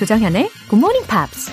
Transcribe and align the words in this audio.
조정현의 0.00 0.48
Good 0.70 0.76
Morning 0.76 1.06
Pops. 1.06 1.50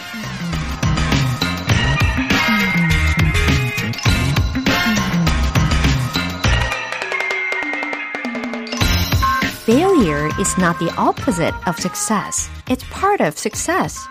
Failure 9.66 10.30
is 10.40 10.56
not 10.58 10.80
the 10.80 10.90
opposite 10.98 11.54
of 11.68 11.76
success. 11.78 12.50
It's 12.70 12.86
part 12.90 13.22
of 13.22 13.38
success. 13.38 14.08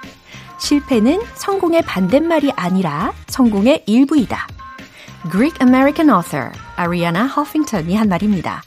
실패는 0.59 1.23
성공의 1.37 1.81
반대말이 1.87 2.53
아니라 2.57 3.15
성공의 3.29 3.85
일부이다. 3.87 4.49
Greek 5.31 5.57
American 5.63 6.15
author 6.15 6.53
Ariana 6.79 7.27
Huffington이 7.27 7.97
한 7.97 8.11
말입니다. 8.11 8.63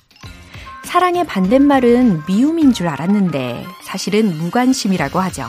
사랑의 0.90 1.24
반대말은 1.24 2.24
미움인 2.28 2.74
줄 2.74 2.88
알았는데 2.88 3.64
사실은 3.84 4.36
무관심이라고 4.40 5.20
하죠. 5.20 5.46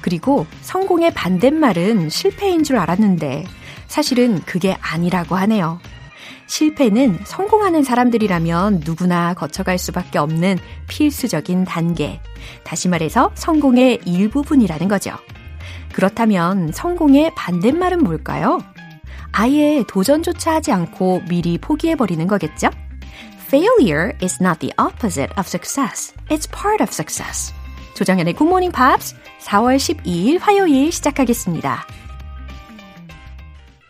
그리고 0.00 0.46
성공의 0.62 1.12
반대말은 1.12 2.08
실패인 2.08 2.64
줄 2.64 2.78
알았는데 2.78 3.44
사실은 3.88 4.40
그게 4.46 4.74
아니라고 4.80 5.36
하네요. 5.36 5.80
실패는 6.46 7.18
성공하는 7.26 7.82
사람들이라면 7.82 8.80
누구나 8.86 9.34
거쳐갈 9.34 9.76
수밖에 9.76 10.18
없는 10.18 10.56
필수적인 10.88 11.66
단계. 11.66 12.22
다시 12.64 12.88
말해서 12.88 13.32
성공의 13.34 14.00
일부분이라는 14.06 14.88
거죠. 14.88 15.14
그렇다면 15.92 16.72
성공의 16.72 17.32
반대말은 17.36 18.02
뭘까요? 18.02 18.60
아예 19.30 19.84
도전조차 19.88 20.54
하지 20.54 20.72
않고 20.72 21.24
미리 21.28 21.58
포기해버리는 21.58 22.26
거겠죠? 22.26 22.70
Failure 23.54 24.16
is 24.20 24.40
not 24.40 24.58
the 24.58 24.72
opposite 24.78 25.30
of 25.38 25.46
success. 25.46 26.12
It's 26.28 26.44
part 26.50 26.82
of 26.82 26.90
success. 26.92 27.54
조정현의 27.94 28.34
Good 28.34 28.48
Morning 28.48 28.74
Pops 28.74 29.14
4월 29.42 29.76
12일 29.76 30.40
화요일 30.40 30.90
시작하겠습니다. 30.90 31.86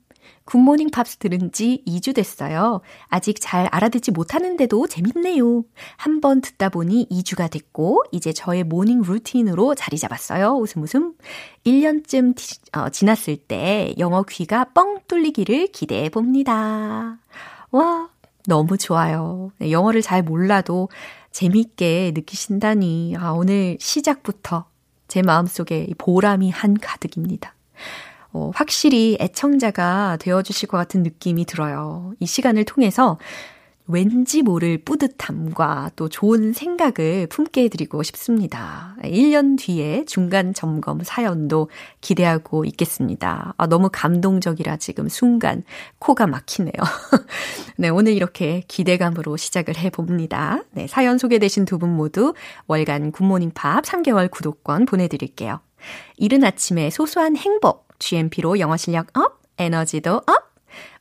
굿모닝 0.46 0.90
팝스 0.92 1.18
들은 1.18 1.52
지 1.52 1.84
2주 1.88 2.16
됐어요. 2.16 2.82
아직 3.08 3.38
잘 3.40 3.68
알아듣지 3.72 4.12
못하는데도 4.12 4.88
재밌네요. 4.88 5.64
한 5.98 6.22
번 6.22 6.42
듣다 6.42 6.70
보니 6.70 7.08
2주가 7.10 7.50
됐고, 7.50 8.04
이제 8.12 8.34
저의 8.34 8.64
모닝 8.64 9.02
루틴으로 9.02 9.76
자리 9.76 9.98
잡았어요. 9.98 10.54
웃음 10.58 10.84
웃음. 10.84 11.14
1년쯤 11.66 12.36
티, 12.36 12.60
어, 12.78 12.90
지났을 12.90 13.38
때 13.38 13.94
영어 13.98 14.24
귀가 14.24 14.66
뻥 14.66 15.00
뚫리기를 15.08 15.68
기대해 15.68 16.10
봅니다. 16.10 17.18
와, 17.72 18.10
너무 18.48 18.78
좋아요. 18.78 19.52
네, 19.60 19.72
영어를 19.72 20.02
잘 20.02 20.24
몰라도 20.24 20.90
재밌게 21.32 22.12
느끼신다니, 22.14 23.16
아, 23.18 23.32
오늘 23.32 23.78
시작부터 23.80 24.66
제 25.08 25.22
마음속에 25.22 25.88
보람이 25.98 26.50
한 26.52 26.74
가득입니다. 26.80 27.54
어, 28.34 28.52
확실히 28.56 29.18
애청자가 29.20 30.18
되어주실 30.20 30.70
것 30.70 30.78
같은 30.78 31.04
느낌이 31.04 31.46
들어요. 31.46 32.14
이 32.20 32.26
시간을 32.26 32.66
통해서 32.66 33.18
왠지 33.88 34.42
모를 34.42 34.78
뿌듯함과 34.78 35.92
또 35.98 36.08
좋은 36.08 36.54
생각을 36.54 37.28
품게 37.28 37.64
해드리고 37.64 38.04
싶습니다. 38.04 38.96
1년 39.04 39.58
뒤에 39.60 40.06
중간 40.06 40.54
점검 40.54 41.02
사연도 41.04 41.70
기대하고 42.00 42.64
있겠습니다. 42.66 43.54
아, 43.58 43.68
너무 43.68 43.90
감동적이라 43.92 44.78
지금 44.78 45.10
순간 45.10 45.64
코가 46.00 46.26
막히네요. 46.28 46.72
네, 47.76 47.90
오늘 47.90 48.14
이렇게 48.14 48.64
기대감으로 48.70 49.36
시작을 49.36 49.78
해봅니다. 49.78 50.64
네, 50.72 50.88
사연 50.88 51.18
소개되신 51.18 51.66
두 51.66 51.78
분 51.78 51.90
모두 51.90 52.34
월간 52.68 53.12
굿모닝 53.12 53.52
팝 53.56 53.84
3개월 53.84 54.32
구독권 54.32 54.86
보내드릴게요. 54.86 55.60
이른 56.16 56.44
아침에 56.44 56.92
소소한 56.92 57.36
행복, 57.36 57.91
GMP로 58.02 58.60
영어 58.60 58.76
실력 58.76 59.16
up, 59.18 59.40
에너지도 59.58 60.16
up! 60.16 60.52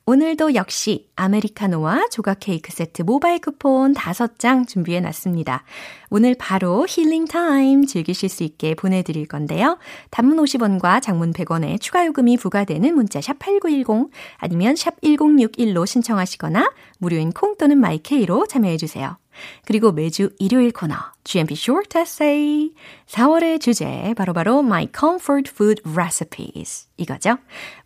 오늘도 0.05 0.55
역시 0.55 1.09
아메리카노와 1.15 2.07
조각 2.09 2.39
케이크 2.39 2.71
세트 2.71 3.03
모바일 3.03 3.39
쿠폰 3.39 3.93
5장 3.93 4.67
준비해 4.67 4.99
놨습니다. 4.99 5.63
오늘 6.09 6.35
바로 6.37 6.85
힐링 6.89 7.25
타임 7.25 7.85
즐기실 7.85 8.27
수 8.27 8.43
있게 8.43 8.73
보내드릴 8.75 9.27
건데요. 9.27 9.77
단문 10.09 10.37
50원과 10.37 11.01
장문 11.01 11.33
100원의 11.33 11.79
추가 11.79 12.05
요금이 12.05 12.37
부과되는 12.37 12.93
문자 12.95 13.19
샵8910 13.19 14.09
아니면 14.37 14.75
샵 14.75 14.99
1061로 15.01 15.85
신청하시거나 15.85 16.71
무료인 16.97 17.31
콩 17.31 17.55
또는 17.57 17.77
마이케이로 17.77 18.47
참여해 18.47 18.77
주세요. 18.77 19.17
그리고 19.65 19.91
매주 19.91 20.29
일요일 20.39 20.71
코너 20.71 20.95
GMP 21.23 21.53
Short 21.53 21.97
Essay 21.97 22.71
4월의 23.07 23.61
주제 23.61 24.13
바로바로 24.17 24.33
바로 24.33 24.59
My 24.59 24.87
Comfort 24.97 25.51
Food 25.53 25.81
Recipes 25.85 26.87
이거죠. 26.97 27.37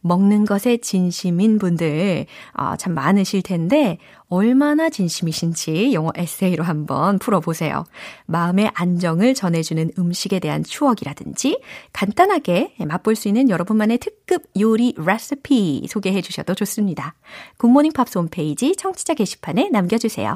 먹는 0.01 0.45
것에 0.45 0.77
진심인 0.77 1.57
분들 1.57 2.25
어, 2.53 2.75
참 2.77 2.93
많으실 2.93 3.41
텐데 3.41 3.97
얼마나 4.27 4.89
진심이신지 4.89 5.93
영어 5.93 6.11
에세이로 6.15 6.63
한번 6.63 7.19
풀어보세요. 7.19 7.85
마음의 8.25 8.71
안정을 8.73 9.33
전해주는 9.33 9.91
음식에 9.97 10.39
대한 10.39 10.63
추억이라든지 10.63 11.61
간단하게 11.93 12.75
맛볼 12.85 13.15
수 13.15 13.27
있는 13.27 13.49
여러분만의 13.49 13.99
특급 13.99 14.43
요리 14.59 14.93
레시피 14.97 15.87
소개해 15.89 16.21
주셔도 16.21 16.55
좋습니다. 16.55 17.15
굿모닝 17.57 17.93
팝스 17.93 18.17
홈페이지 18.17 18.75
청취자 18.75 19.13
게시판에 19.13 19.69
남겨주세요. 19.69 20.35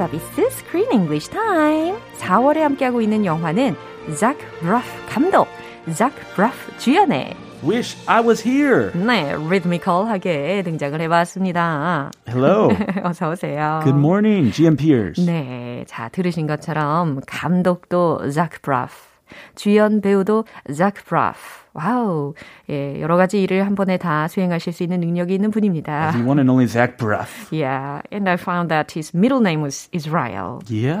서비스 0.00 0.40
Screen 0.46 0.90
English 0.92 1.28
Time. 1.28 1.94
4월에 2.16 2.60
함께하고 2.60 3.02
있는 3.02 3.26
영화는 3.26 3.76
Zach 4.16 4.38
Braff 4.60 4.88
감독, 5.06 5.46
Zach 5.92 6.16
Braff 6.34 6.56
주연의 6.78 7.36
Wish 7.62 7.98
I 8.06 8.24
was 8.24 8.48
here. 8.48 8.92
네, 8.94 9.36
리드미컬하게 9.36 10.62
등장을 10.62 10.98
해봤습니다. 11.02 12.10
Hello. 12.26 12.70
어서 13.04 13.28
오세요. 13.28 13.80
Good 13.84 13.98
morning, 13.98 14.50
GMPers. 14.50 15.20
네, 15.20 15.84
자 15.86 16.08
들으신 16.08 16.46
것처럼 16.46 17.20
감독도 17.26 18.30
Zach 18.30 18.62
Braff, 18.62 19.09
주연 19.54 20.00
배우도 20.00 20.44
Zach 20.72 21.04
Braff. 21.04 21.60
와우, 21.72 22.34
예, 22.68 23.00
여러 23.00 23.16
가지 23.16 23.40
일을 23.42 23.64
한 23.64 23.76
번에 23.76 23.96
다 23.96 24.26
수행하실 24.26 24.72
수 24.72 24.82
있는 24.82 25.00
능력이 25.00 25.34
있는 25.34 25.50
분입니다. 25.50 26.10
The 26.12 26.26
one 26.26 26.40
and 26.40 26.50
only 26.50 26.66
Zach 26.66 26.96
Braff. 26.96 27.54
Yeah, 27.54 28.02
and 28.12 28.28
I 28.28 28.34
found 28.34 28.70
that 28.70 28.92
his 28.98 29.14
middle 29.14 29.40
name 29.40 29.62
was 29.62 29.88
Israel. 29.92 30.58
Yeah, 30.68 30.98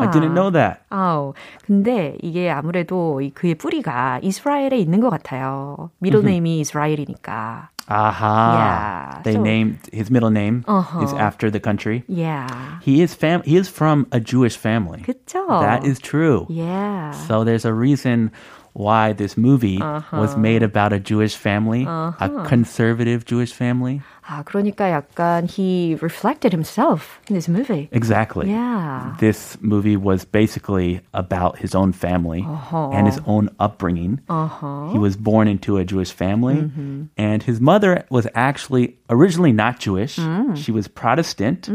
I 0.00 0.10
didn't 0.10 0.34
know 0.34 0.50
that. 0.50 0.80
아우, 0.90 1.34
근데 1.64 2.16
이게 2.22 2.50
아무래도 2.50 3.20
이 3.20 3.30
그의 3.30 3.54
뿌리가 3.54 4.18
이스라엘에 4.22 4.76
있는 4.78 5.00
것 5.00 5.10
같아요. 5.10 5.90
미ddle 6.00 6.24
name이 6.24 6.60
이스라엘이니까. 6.60 7.70
Aha. 7.90 9.14
Yeah, 9.14 9.22
They 9.22 9.34
so- 9.34 9.42
named 9.42 9.78
his 9.92 10.10
middle 10.10 10.30
name 10.30 10.64
Uh-huh. 10.66 11.02
is 11.02 11.12
after 11.12 11.50
the 11.50 11.60
country. 11.60 12.04
Yeah. 12.08 12.46
He 12.80 13.02
is 13.02 13.14
fam. 13.14 13.42
He 13.44 13.56
is 13.56 13.68
from 13.68 14.06
a 14.12 14.20
Jewish 14.20 14.56
family. 14.56 15.02
그쵸? 15.02 15.42
That 15.60 15.84
is 15.84 15.98
true. 15.98 16.46
Yeah. 16.48 17.10
So 17.26 17.44
there's 17.44 17.64
a 17.64 17.74
reason 17.74 18.30
why 18.75 19.13
this 19.13 19.37
movie 19.37 19.79
Uh-huh. 19.81 20.17
was 20.19 20.35
made 20.35 20.61
about 20.61 20.91
a 20.91 20.99
Jewish 20.99 21.35
family, 21.37 21.85
a 21.87 22.29
conservative 22.43 23.23
Jewish 23.23 23.53
family. 23.53 24.01
아, 24.27 24.43
그러니까 24.43 24.89
약간 24.91 25.47
he 25.47 25.95
reflected 26.01 26.51
himself 26.51 27.21
in 27.29 27.35
this 27.35 27.47
movie. 27.47 27.87
Exactly. 27.93 28.49
Yeah. 28.51 29.15
This 29.19 29.55
movie 29.61 29.95
was 29.95 30.25
basically 30.25 30.99
about 31.13 31.59
his 31.59 31.73
own 31.73 31.93
family 31.93 32.43
Uh-huh. 32.43 32.89
and 32.91 33.07
his 33.07 33.21
own 33.25 33.47
upbringing. 33.61 34.19
Uh-huh. 34.27 34.89
He 34.91 34.97
was 34.99 35.15
born 35.15 35.47
into 35.47 35.77
a 35.77 35.85
Jewish 35.85 36.11
family, 36.11 36.67
Mm-hmm. 36.67 37.15
and 37.15 37.43
his 37.43 37.61
mother 37.61 38.03
was 38.09 38.27
actually 38.35 38.97
originally 39.09 39.53
not 39.53 39.79
Jewish. 39.79 40.17
Mm. 40.19 40.57
She 40.57 40.73
was 40.73 40.89
Protestant, 40.89 41.69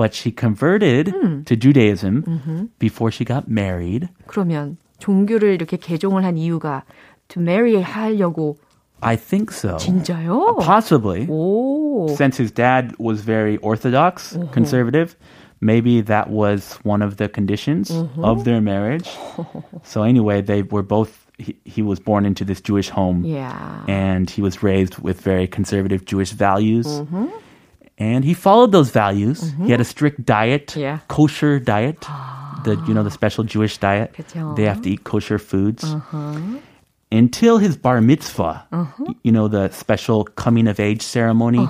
but 0.00 0.14
she 0.14 0.30
converted 0.32 1.12
Mm. 1.12 1.44
to 1.44 1.56
Judaism 1.56 2.22
Mm-hmm. 2.24 2.60
before 2.78 3.10
she 3.10 3.26
got 3.26 3.50
married. 3.52 4.08
그러면 4.26 4.78
종교를 4.98 5.54
이렇게 5.54 5.76
개종을 5.76 6.24
한 6.24 6.36
이유가 6.36 6.82
to 7.28 7.40
marry 7.42 7.80
하려고 7.82 8.56
I 9.00 9.16
think 9.16 9.52
so. 9.54 9.76
진짜요? 9.76 10.56
Possibly. 10.60 11.26
오. 11.28 12.08
Since 12.10 12.36
his 12.42 12.50
dad 12.52 12.94
was 12.98 13.20
very 13.22 13.56
orthodox, 13.58 14.34
Mm-hmm. 14.34 14.50
conservative, 14.52 15.14
maybe 15.60 16.00
that 16.02 16.30
was 16.30 16.80
one 16.82 17.00
of 17.00 17.16
the 17.16 17.28
conditions 17.28 17.90
Mm-hmm. 17.92 18.24
of 18.24 18.42
their 18.44 18.60
marriage. 18.60 19.08
so 19.84 20.02
anyway, 20.02 20.40
they 20.42 20.62
were 20.62 20.82
both 20.82 21.26
he, 21.38 21.54
he 21.64 21.80
was 21.82 22.00
born 22.00 22.26
into 22.26 22.44
this 22.44 22.60
Jewish 22.60 22.88
home 22.90 23.22
Yeah. 23.24 23.54
and 23.86 24.28
he 24.28 24.42
was 24.42 24.64
raised 24.64 24.98
with 24.98 25.20
very 25.20 25.46
conservative 25.46 26.04
Jewish 26.04 26.32
values. 26.32 26.86
Mm-hmm. 26.88 27.26
And 28.00 28.24
he 28.24 28.34
followed 28.34 28.70
those 28.72 28.90
values. 28.90 29.54
He 29.62 29.70
had 29.70 29.80
a 29.80 29.84
strict 29.84 30.24
diet, 30.24 30.74
Yeah. 30.76 30.98
kosher 31.06 31.58
diet. 31.60 32.02
The 32.64 32.76
you 32.86 32.94
know 32.94 33.02
the 33.02 33.10
special 33.10 33.44
Jewish 33.44 33.78
diet. 33.78 34.12
그쵸. 34.14 34.54
They 34.56 34.64
have 34.64 34.82
to 34.82 34.90
eat 34.90 35.04
kosher 35.04 35.38
foods. 35.38 35.84
Uh-huh. 35.84 36.58
Until 37.10 37.56
his 37.56 37.74
bar 37.76 38.00
mitzvah, 38.02 38.66
y- 38.70 39.14
you 39.22 39.32
know 39.32 39.48
the 39.48 39.70
special 39.70 40.24
coming 40.36 40.68
of 40.68 40.78
age 40.78 41.00
ceremony 41.00 41.64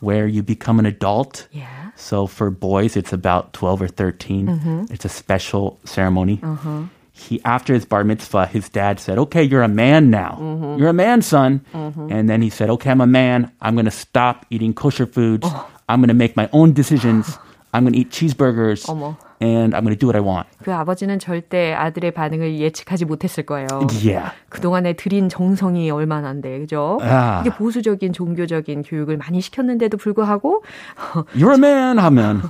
where 0.00 0.26
you 0.28 0.42
become 0.42 0.78
an 0.78 0.86
adult. 0.86 1.48
Uh-huh. 1.50 1.58
Yeah. 1.66 1.90
So 1.96 2.26
for 2.26 2.50
boys, 2.50 2.96
it's 2.96 3.12
about 3.12 3.52
12 3.54 3.82
or 3.82 3.88
13. 3.88 4.46
Mm-hmm. 4.46 4.84
It's 4.92 5.04
a 5.04 5.08
special 5.08 5.78
ceremony. 5.84 6.38
Uh-huh. 6.42 6.82
He, 7.12 7.40
after 7.44 7.72
his 7.74 7.84
bar 7.84 8.02
mitzvah, 8.04 8.46
his 8.46 8.68
dad 8.68 8.98
said, 8.98 9.18
okay, 9.18 9.42
you're 9.42 9.62
a 9.62 9.68
man 9.68 10.10
now. 10.10 10.36
Mm-hmm. 10.40 10.78
You're 10.78 10.88
a 10.88 10.92
man, 10.92 11.22
son. 11.22 11.60
And 11.72 12.28
then 12.28 12.42
he 12.42 12.50
said, 12.50 12.68
okay, 12.70 12.90
I'm 12.90 13.00
a 13.00 13.06
man. 13.06 13.50
I'm 13.62 13.74
going 13.74 13.84
to 13.86 13.92
stop 13.92 14.44
eating 14.50 14.74
kosher 14.74 15.06
foods. 15.06 15.46
Oh. 15.48 15.70
I'm 15.88 16.00
going 16.00 16.08
to 16.08 16.14
make 16.14 16.34
my 16.36 16.48
own 16.52 16.72
decisions. 16.72 17.38
I'm 17.72 17.84
going 17.84 17.92
to 17.94 17.98
eat 18.00 18.10
cheeseburgers. 18.10 18.86
어머. 18.88 19.16
And 19.41 19.73
I'm 19.73 19.83
going 19.85 19.95
to 19.95 19.99
do 19.99 20.07
what 20.07 20.17
I 20.17 20.21
want. 20.21 20.49
그 20.61 20.73
아버지는 20.73 21.17
절대 21.17 21.73
아들의 21.73 22.11
반응을 22.11 22.59
예측하지 22.59 23.05
못했을 23.05 23.45
거예요. 23.45 23.67
Yeah. 24.03 24.31
그동안에 24.49 24.93
들인 24.93 25.29
정성이 25.29 25.89
얼마나인데, 25.91 26.59
그죠? 26.59 26.99
아. 27.01 27.39
이게 27.41 27.49
보수적인 27.55 28.11
종교적인 28.11 28.83
교육을 28.83 29.15
많이 29.17 29.39
시켰는데도 29.39 29.95
불구하고, 29.97 30.63
You're 31.35 31.51
a 31.51 31.57
man 31.57 31.99
하면. 31.99 32.41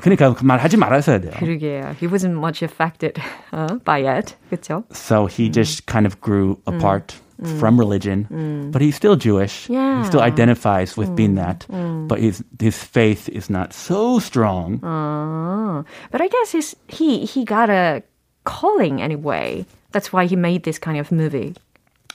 그러니까 0.00 0.32
그 0.34 0.44
말 0.44 0.58
하지 0.58 0.78
말았어야 0.78 1.20
돼요. 1.20 1.32
그러게요. 1.36 1.94
He 2.00 2.08
wasn't 2.10 2.36
much 2.38 2.64
affected 2.64 3.20
uh, 3.52 3.78
by 3.84 4.06
it. 4.06 4.34
그쵸? 4.48 4.84
So 4.92 5.26
he 5.26 5.50
just 5.52 5.84
kind 5.86 6.06
of 6.06 6.20
grew 6.22 6.56
apart 6.66 7.14
from 7.59 7.77
religion, 7.77 8.27
but 8.71 8.81
he's 8.81 8.95
still 8.95 9.15
Jewish. 9.15 9.67
Yeah. 9.69 9.99
He 10.01 10.07
still 10.07 10.21
identifies 10.21 10.95
with 10.95 11.15
being 11.15 11.35
that, 11.35 11.65
but 12.07 12.19
his 12.19 12.43
his 12.59 12.77
faith 12.83 13.27
is 13.29 13.49
not 13.49 13.73
so 13.73 14.19
strong. 14.19 14.79
Uh, 14.83 15.83
but 16.11 16.21
I 16.21 16.27
guess 16.27 16.51
he's, 16.51 16.75
he, 16.87 17.25
he 17.25 17.43
got 17.43 17.69
a 17.69 18.03
calling 18.45 19.01
anyway. 19.01 19.65
That's 19.91 20.13
why 20.13 20.25
he 20.25 20.35
made 20.35 20.63
this 20.63 20.79
kind 20.79 20.97
of 20.97 21.11
movie, 21.11 21.55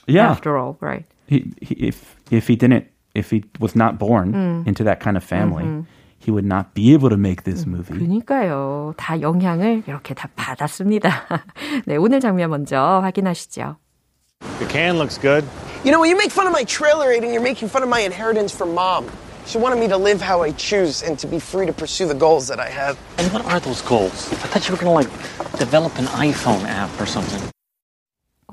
yeah, 0.07 0.29
after 0.31 0.57
all, 0.57 0.77
right? 0.81 1.05
he, 1.27 1.51
he, 1.61 1.75
if 1.87 2.15
if 2.31 2.47
he 2.47 2.55
didn't, 2.55 2.87
if 3.13 3.29
he 3.29 3.43
was 3.59 3.75
not 3.75 3.99
born 3.99 4.63
into 4.65 4.83
that 4.83 4.99
kind 4.99 5.15
of 5.15 5.23
family, 5.23 5.85
he 6.17 6.31
would 6.31 6.45
not 6.45 6.73
be 6.73 6.91
able 6.93 7.09
to 7.09 7.17
make 7.17 7.43
this 7.43 7.65
movie. 7.65 7.93
그러니까요. 7.95 8.93
다 8.97 9.21
영향을 9.21 9.83
이렇게 9.87 10.13
다 10.13 10.27
받았습니다. 10.35 11.09
네, 11.85 11.97
오늘 11.97 12.19
장면 12.19 12.49
먼저 12.49 12.99
확인하시죠. 13.03 13.77
The 14.58 14.66
can 14.66 14.98
looks 14.98 15.18
good. 15.18 15.44
You 15.84 15.92
know, 15.92 16.00
when 16.00 16.10
you 16.10 16.16
make 16.16 16.30
fun 16.30 16.46
of 16.46 16.52
my 16.52 16.64
trailer 16.64 17.08
rating, 17.08 17.32
you're 17.32 17.42
making 17.42 17.68
fun 17.68 17.82
of 17.82 17.88
my 17.88 18.00
inheritance 18.00 18.54
from 18.54 18.74
mom. 18.74 19.10
She 19.46 19.58
wanted 19.58 19.78
me 19.78 19.88
to 19.88 19.96
live 19.96 20.22
how 20.22 20.42
I 20.42 20.52
choose 20.52 21.02
and 21.02 21.18
to 21.18 21.26
be 21.26 21.38
free 21.38 21.66
to 21.66 21.72
pursue 21.72 22.06
the 22.06 22.14
goals 22.14 22.48
that 22.48 22.58
I 22.58 22.70
have. 22.70 22.98
And 23.18 23.30
what 23.32 23.44
are 23.44 23.60
those 23.60 23.82
goals? 23.82 24.32
I 24.32 24.36
thought 24.36 24.66
you 24.68 24.74
were 24.74 24.80
gonna 24.80 24.92
like 24.92 25.10
develop 25.58 25.98
an 25.98 26.06
iPhone 26.06 26.64
app 26.64 26.98
or 27.00 27.06
something. 27.06 27.53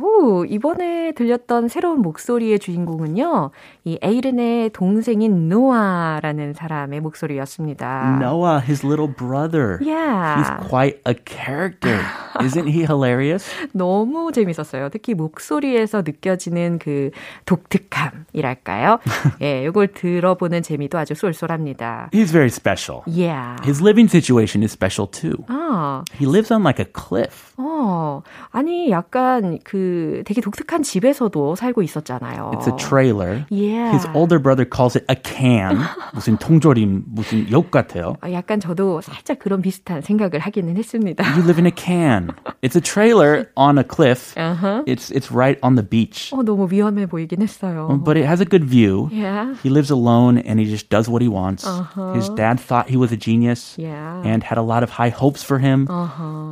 오, 0.02 0.46
이번에 0.46 1.12
들렸던 1.14 1.68
새로운 1.68 2.02
목소리의 2.02 2.58
주인공은요, 2.60 3.52
이 3.84 4.00
에이른의 4.02 4.72
동생인 4.72 5.48
노아라는 5.48 6.54
사람의 6.54 7.02
목소리였습니다. 7.02 8.18
Noah, 8.22 8.62
his 8.66 8.86
little 8.86 9.08
brother. 9.14 9.78
Yeah. 9.82 10.42
He's 10.42 10.68
quite 10.70 11.00
a 11.06 11.14
character. 11.14 12.00
Isn't 12.40 12.68
he 12.68 12.82
hilarious? 12.84 13.46
너무 13.74 14.32
재밌었어요. 14.32 14.90
특히 14.90 15.14
목소리에서 15.14 16.02
느껴지는 16.02 16.80
그 16.80 17.12
독특함이랄까요? 17.46 19.00
예, 19.42 19.64
이걸 19.66 19.88
들어보는 19.88 20.64
재미도 20.64 20.98
아주 20.98 21.14
쏠쏠합니다. 21.14 22.10
He's 22.12 22.32
very 22.32 22.50
special. 22.50 23.04
Yeah. 23.06 23.58
His 23.64 23.82
living 23.84 24.10
situation 24.10 24.64
is 24.64 24.72
special 24.72 25.08
too. 25.10 25.44
아, 25.48 26.04
He 26.18 26.26
lives 26.26 26.52
on 26.52 26.64
like 26.64 26.80
a 26.80 26.88
cliff. 26.92 27.54
어, 27.58 28.24
아니, 28.52 28.90
약간 28.90 29.60
그 29.64 29.91
되게 29.91 30.41
독특한 30.41 30.83
집에서도 30.83 31.57
살고 31.57 31.83
있었잖아요. 31.83 32.53
It's 32.55 32.67
a 32.69 32.77
trailer. 32.77 33.45
Yeah. 33.51 33.93
His 33.93 34.07
older 34.15 34.39
brother 34.41 34.65
calls 34.65 34.97
it 34.97 35.05
a 35.11 35.17
can. 35.17 35.79
무슨 36.15 36.37
통조림, 36.39 37.05
무슨 37.09 37.51
욕 37.51 37.71
같아요. 37.71 38.17
어, 38.23 38.33
약간 38.33 38.61
저도 38.61 39.01
살짝 39.01 39.39
그런 39.39 39.61
비슷한 39.63 40.01
생각을 40.03 40.39
하기는 40.39 40.77
했습니다. 40.77 41.25
You 41.35 41.43
live 41.43 41.59
in 41.59 41.67
a 41.67 41.73
can. 41.75 42.31
It's 42.63 42.77
a 42.77 42.81
trailer 42.81 43.49
on 43.57 43.79
a 43.79 43.85
cliff. 43.85 44.35
Uh-huh. 44.37 44.85
It's 44.87 45.11
it's 45.11 45.31
right 45.35 45.59
on 45.63 45.75
the 45.75 45.83
beach. 45.87 46.31
어, 46.33 46.43
너무 46.43 46.69
위험해 46.71 47.07
보이긴 47.07 47.43
했어요. 47.43 47.89
But 48.05 48.17
it 48.17 48.27
has 48.27 48.41
a 48.41 48.47
good 48.47 48.65
view. 48.65 49.09
Yeah. 49.13 49.55
He 49.63 49.71
lives 49.71 49.91
alone 49.91 50.39
and 50.39 50.61
he 50.61 50.67
just 50.67 50.89
does 50.91 51.09
what 51.09 51.23
he 51.23 51.29
wants. 51.29 51.67
His 52.15 52.29
dad 52.37 52.61
thought 52.61 52.89
he 52.89 52.97
was 52.97 53.11
a 53.13 53.17
genius 53.17 53.75
Yeah. 53.79 54.23
and 54.25 54.43
had 54.43 54.59
a 54.59 54.63
lot 54.63 54.83
of 54.83 54.91
high 54.91 55.11
hopes 55.11 55.43
for 55.43 55.59
him, 55.59 55.87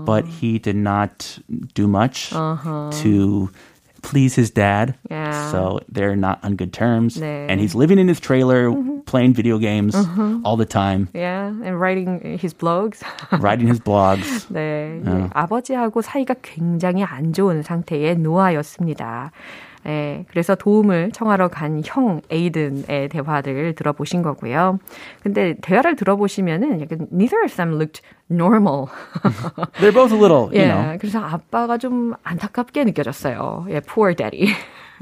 but 0.05 0.25
he 0.27 0.59
did 0.59 0.77
not 0.77 1.39
do 1.75 1.87
much 1.87 2.31
to 2.31 3.18
please 4.03 4.35
his 4.35 4.51
dad. 4.51 4.95
Yeah. 5.11 5.51
So 5.51 5.81
they're 5.89 6.15
not 6.17 6.39
on 6.45 6.57
good 6.57 6.73
terms. 6.73 7.17
네. 7.17 7.47
And 7.49 7.59
he's 7.61 7.75
living 7.75 7.99
in 7.99 8.07
his 8.07 8.21
trailer, 8.21 8.71
playing 9.07 9.33
video 9.33 9.59
games 9.59 9.97
all 10.45 10.57
the 10.57 10.67
time, 10.67 11.09
Yeah, 11.15 11.49
and 11.65 11.81
writing 11.81 12.21
his 12.39 12.53
blogs. 12.53 13.01
writing 13.41 13.67
his 13.67 13.81
blogs. 13.81 14.47
네, 14.53 15.01
예, 15.05 15.31
아버지하고 15.33 16.03
사이가 16.03 16.35
굉장히 16.43 17.03
안 17.03 17.33
좋은 17.33 17.63
상태의 17.63 18.17
노아였습니다. 18.19 19.33
예, 19.86 20.26
그래서 20.30 20.56
도움을 20.56 21.12
청하러 21.14 21.48
간 21.48 21.82
형 21.86 22.22
에이든의 22.30 23.10
대화를 23.10 23.76
들어보신 23.76 24.22
거고요. 24.22 24.80
근데 25.24 25.56
대화를 25.62 25.96
들어보시면은 25.96 26.82
약간 26.82 27.08
neither 27.14 27.42
of 27.46 27.56
them 27.56 27.74
looked 27.76 28.02
normal. 28.30 28.88
They're 29.80 29.94
both 29.94 30.12
a 30.14 30.18
little, 30.20 30.50
you 30.52 30.62
예, 30.62 30.68
know. 30.68 30.98
그래서 31.00 31.20
아빠가 31.20 31.78
좀 31.78 32.14
안타깝게 32.24 32.84
느껴졌어요. 32.86 33.66
예, 33.70 33.80
poor 33.82 34.14
daddy. 34.14 34.54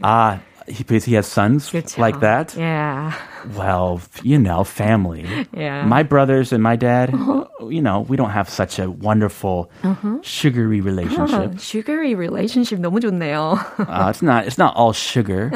Ah, 0.04 0.38
he, 0.70 0.84
he 0.88 1.16
has 1.16 1.26
sons 1.26 1.72
그렇죠. 1.72 1.98
like 2.00 2.20
that. 2.20 2.54
Yeah. 2.56 3.12
Well, 3.56 4.02
you 4.24 4.38
know, 4.40 4.64
family. 4.64 5.26
Yeah. 5.56 5.86
My 5.86 6.04
brothers 6.04 6.52
and 6.52 6.62
my 6.62 6.76
dad, 6.76 7.12
you 7.70 7.82
know, 7.82 8.06
we 8.08 8.18
don't 8.18 8.32
have 8.32 8.50
such 8.50 8.80
a 8.80 8.90
wonderful 8.90 9.70
sugary 10.22 10.82
relationship. 10.82 11.60
Sugary 11.60 12.16
relationship 12.16 12.80
너무 12.80 13.00
좋네요. 13.00 13.58
Uh, 13.80 14.10
it's 14.10 14.22
not. 14.22 14.46
It's 14.46 14.58
not 14.58 14.76
all 14.76 14.94
sugar. 14.94 15.52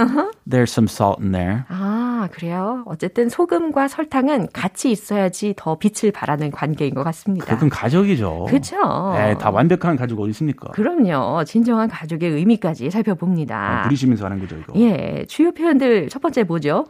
There's 0.48 0.72
some 0.72 0.88
salt 0.88 1.20
in 1.22 1.32
there. 1.32 1.66
아, 1.70 2.28
그래요? 2.32 2.84
어쨌든 2.86 3.30
소금과 3.30 3.88
설탕은 3.88 4.48
같이 4.54 4.92
있어야지 4.92 5.54
더 5.56 5.78
빛을 5.78 6.12
발하는 6.12 6.52
관계인 6.52 6.94
것 6.94 7.04
같습니다. 7.04 7.46
그건 7.46 7.70
가족이죠. 7.70 8.46
그렇죠. 8.50 8.76
네, 9.16 9.38
다 9.38 9.50
완벽한 9.52 9.96
가족 9.96 10.20
어디 10.20 10.32
있습니까? 10.32 10.72
그럼요. 10.72 11.44
진정한 11.46 11.88
가족의 11.90 12.32
의미까지 12.32 12.90
살펴봅니다. 12.90 13.82
아, 13.82 13.84
부리시면서 13.84 14.26
하는 14.26 14.40
거죠, 14.40 14.56
이거. 14.58 14.74
예, 14.80 15.26
주요 15.28 15.52
표현들 15.52 16.10
첫 16.10 16.22
번째 16.22 16.44
뭐죠? 16.44 16.86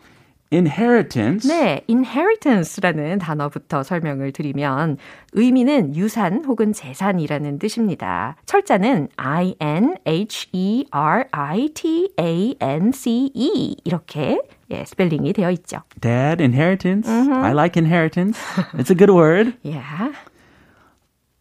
Inheritance. 0.53 1.47
네, 1.47 1.81
inheritance라는 1.87 3.19
단어부터 3.19 3.83
설명을 3.83 4.33
드리면 4.33 4.97
의미는 5.31 5.95
유산 5.95 6.43
혹은 6.43 6.73
재산이라는 6.73 7.57
뜻입니다. 7.57 8.35
철자는 8.45 9.07
I 9.15 9.55
N 9.59 9.95
H 10.05 10.49
E 10.51 10.85
R 10.91 11.23
I 11.31 11.69
T 11.69 12.11
A 12.19 12.55
N 12.59 12.91
C 12.91 13.31
E 13.33 13.77
이렇게 13.85 14.41
예, 14.71 14.83
스펠링이 14.85 15.31
되어 15.33 15.51
있죠. 15.51 15.83
Dad, 16.01 16.43
inheritance. 16.43 17.09
I 17.09 17.51
like 17.53 17.81
inheritance. 17.81 18.37
It's 18.73 18.89
a 18.91 18.95
good 18.95 19.11
word. 19.11 19.53
Yeah. 19.63 20.11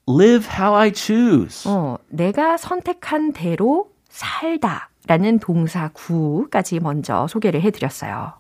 Live 0.09 0.49
how 0.49 0.75
I 0.77 0.93
choose. 0.95 1.69
어, 1.69 1.99
내가 2.09 2.57
선택한 2.57 3.33
대로 3.33 3.91
살다 4.09 4.91
라는 5.07 5.39
동사 5.41 5.91
구까지 5.93 6.81
먼저 6.81 7.27
소개를 7.27 7.63
해드렸어요. 7.63 8.40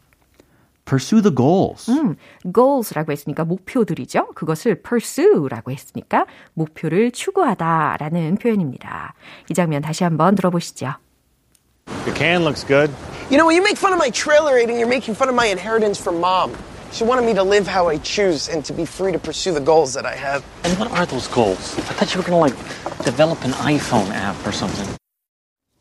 Pursue 0.89 1.21
the 1.21 1.33
goals. 1.33 1.89
음, 1.89 2.15
goals라고 2.53 3.11
했으니까 3.11 3.43
목표들이죠. 3.43 4.27
그것을 4.35 4.83
pursue라고 4.83 5.71
했으니까 5.71 6.27
목표를 6.53 7.11
추구하다라는 7.11 8.37
표현입니다. 8.37 9.15
이 9.49 9.53
장면 9.55 9.81
다시 9.81 10.03
한번 10.03 10.35
들어보시죠. 10.35 10.93
The 12.05 12.13
can 12.13 12.43
looks 12.43 12.63
good. 12.65 12.91
You 13.29 13.37
know, 13.37 13.45
when 13.47 13.55
you 13.55 13.63
make 13.63 13.77
fun 13.77 13.93
of 13.93 13.99
my 13.99 14.11
trailer 14.11 14.53
rating, 14.53 14.77
you're 14.77 14.87
making 14.87 15.15
fun 15.15 15.29
of 15.29 15.35
my 15.35 15.47
inheritance 15.47 15.99
from 15.99 16.19
mom. 16.21 16.53
She 16.91 17.03
wanted 17.03 17.25
me 17.25 17.33
to 17.33 17.43
live 17.43 17.67
how 17.67 17.89
I 17.89 17.97
choose 17.97 18.47
and 18.47 18.63
to 18.65 18.73
be 18.73 18.85
free 18.85 19.11
to 19.11 19.19
pursue 19.19 19.51
the 19.51 19.59
goals 19.59 19.93
that 19.95 20.05
I 20.05 20.15
have. 20.15 20.45
And 20.63 20.77
what 20.77 20.91
are 20.91 21.05
those 21.05 21.27
goals? 21.27 21.75
I 21.89 21.93
thought 21.97 22.13
you 22.13 22.21
were 22.21 22.27
gonna 22.27 22.39
like 22.39 22.55
develop 23.03 23.43
an 23.43 23.51
iPhone 23.51 24.13
app 24.13 24.37
or 24.45 24.51
something. 24.51 24.87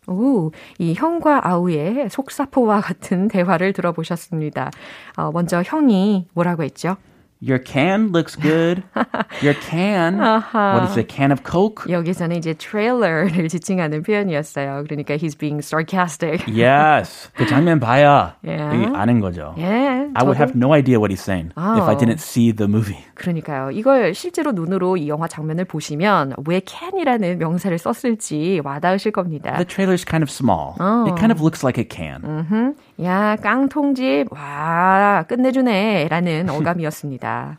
오, 0.09 0.51
이 0.77 0.93
형과 0.93 1.47
아우의 1.47 2.09
속사포와 2.09 2.81
같은 2.81 3.27
대화를 3.29 3.73
들어보셨습니다. 3.73 4.71
어, 5.17 5.31
먼저 5.31 5.61
형이 5.63 6.27
뭐라고 6.33 6.63
했죠? 6.63 6.97
Your 7.42 7.58
can 7.62 8.10
looks 8.12 8.36
good. 8.40 8.82
Your 9.42 9.52
can. 9.52 10.16
What 10.16 10.84
is 10.88 10.96
it? 10.96 11.08
Can 11.14 11.30
of 11.30 11.42
Coke? 11.44 11.84
여기서는 11.92 12.36
이제 12.36 12.54
트레일러를 12.54 13.48
지칭하는 13.50 14.02
표현이었어요. 14.02 14.84
그러니까 14.88 15.16
he's 15.18 15.36
being 15.36 15.60
sarcastic. 15.62 16.40
Yes. 16.48 17.28
그 17.36 17.44
장면 17.46 17.80
봐야 17.80 18.36
Yeah. 18.42 18.72
이 18.88 18.96
아는 18.96 19.20
거죠. 19.20 19.54
예, 19.58 20.08
I 20.14 20.24
would 20.24 20.38
저도- 20.38 20.40
have 20.40 20.52
no 20.56 20.72
idea 20.72 20.96
what 20.98 21.12
he's 21.12 21.20
saying 21.20 21.50
if 21.52 21.84
I 21.84 21.92
Oh. 21.92 21.98
didn't 21.98 22.20
see 22.20 22.50
the 22.50 22.66
movie. 22.66 23.04
그러니까요. 23.14 23.70
이걸 23.72 24.14
실제로 24.14 24.52
눈으로 24.52 24.96
이 24.96 25.08
영화 25.08 25.28
장면을 25.28 25.66
보시면 25.66 26.34
왜 26.46 26.62
can이라는 26.64 27.36
명사를 27.38 27.76
썼을지 27.76 28.62
와닿으실 28.64 29.12
겁니다. 29.12 29.52
The 29.56 29.66
trailer's 29.66 30.06
kind 30.08 30.24
of 30.24 30.30
small. 30.32 30.72
It 31.06 31.16
kind 31.20 31.30
of 31.30 31.42
looks 31.42 31.60
like 31.62 31.76
a 31.76 31.84
can. 31.84 32.74
야, 33.01 33.37
깡통집, 33.37 34.27
와, 34.31 35.23
끝내주네. 35.27 36.07
라는 36.09 36.49
어감이었습니다. 36.49 37.57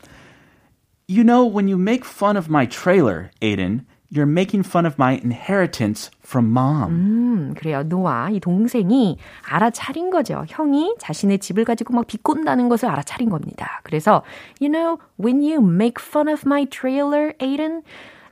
You 1.09 1.25
know, 1.25 1.45
when 1.45 1.67
you 1.67 1.81
make 1.81 2.05
fun 2.05 2.37
of 2.37 2.49
my 2.49 2.69
trailer, 2.69 3.31
Aiden, 3.41 3.87
you're 4.13 4.29
making 4.29 4.63
fun 4.67 4.85
of 4.87 4.97
my 4.99 5.15
inheritance 5.25 6.11
from 6.23 6.51
mom. 6.51 6.91
음, 6.91 7.55
그래요. 7.57 7.83
노아, 7.83 8.29
이 8.29 8.39
동생이 8.39 9.17
알아차린 9.49 10.11
거죠. 10.11 10.45
형이 10.49 10.97
자신의 10.99 11.39
집을 11.39 11.65
가지고 11.65 11.95
막 11.95 12.07
비꼰다는 12.07 12.69
것을 12.69 12.89
알아차린 12.89 13.31
겁니다. 13.31 13.81
그래서, 13.83 14.23
you 14.61 14.71
know, 14.71 14.99
when 15.19 15.41
you 15.41 15.65
make 15.65 15.97
fun 15.99 16.29
of 16.29 16.43
my 16.45 16.67
trailer, 16.67 17.33
Aiden, 17.41 17.83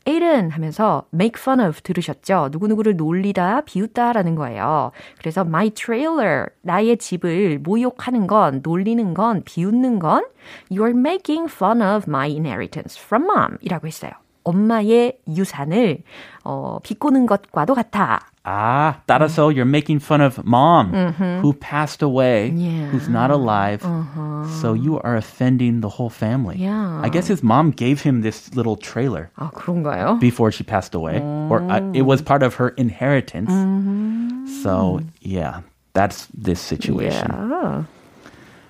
Aiden 0.09 0.49
하면서 0.51 1.05
make 1.13 1.39
fun 1.39 1.61
of 1.61 1.83
들으셨죠? 1.83 2.49
누구누구를 2.51 2.97
놀리다, 2.97 3.61
비웃다라는 3.63 4.37
거예요. 4.37 4.91
그래서 5.19 5.43
my 5.43 5.71
trailer, 5.71 6.47
나의 6.63 6.97
집을 6.97 7.59
모욕하는 7.59 8.27
건, 8.27 8.61
놀리는 8.63 9.13
건, 9.13 9.43
비웃는 9.45 9.99
건 9.99 10.25
you're 10.71 10.97
making 10.97 11.53
fun 11.53 11.83
of 11.83 12.07
my 12.09 12.31
inheritance 12.31 12.99
from 12.99 13.25
mom 13.25 13.59
이라고 13.61 13.87
했어요. 13.87 14.13
엄마의 14.48 15.20
유산을 15.28 16.04
어, 16.44 16.80
비꼬는 16.84 17.26
것과도 17.28 17.74
같아. 17.74 18.20
Ah, 18.46 18.96
따라서 19.08 19.52
you're 19.56 19.64
making 19.64 20.02
fun 20.04 20.20
of 20.20 20.38
mom 20.44 20.92
who 21.42 21.54
passed 21.54 22.04
away, 22.04 22.52
Yeah. 22.52 22.92
who's 22.92 23.08
not 23.08 23.32
alive. 23.32 23.80
So 24.60 24.74
you 24.74 25.00
are 25.00 25.16
offending 25.16 25.80
the 25.80 25.88
whole 25.88 26.10
family. 26.10 26.58
Yeah. 26.60 27.00
I 27.02 27.08
guess 27.08 27.26
his 27.26 27.42
mom 27.42 27.72
gave 27.72 28.02
him 28.02 28.20
this 28.22 28.52
little 28.54 28.76
trailer 28.76 29.30
아, 29.40 29.50
그런가요? 29.54 30.20
before 30.20 30.52
she 30.52 30.66
passed 30.66 30.94
away, 30.94 31.22
or 31.48 31.64
uh, 31.72 31.80
it 31.94 32.02
was 32.04 32.22
part 32.22 32.44
of 32.44 32.56
her 32.56 32.76
inheritance. 32.76 33.48
So 34.62 35.00
yeah, 35.22 35.62
that's 35.94 36.28
this 36.36 36.60
situation. 36.60 37.32
Yeah. 37.32 37.84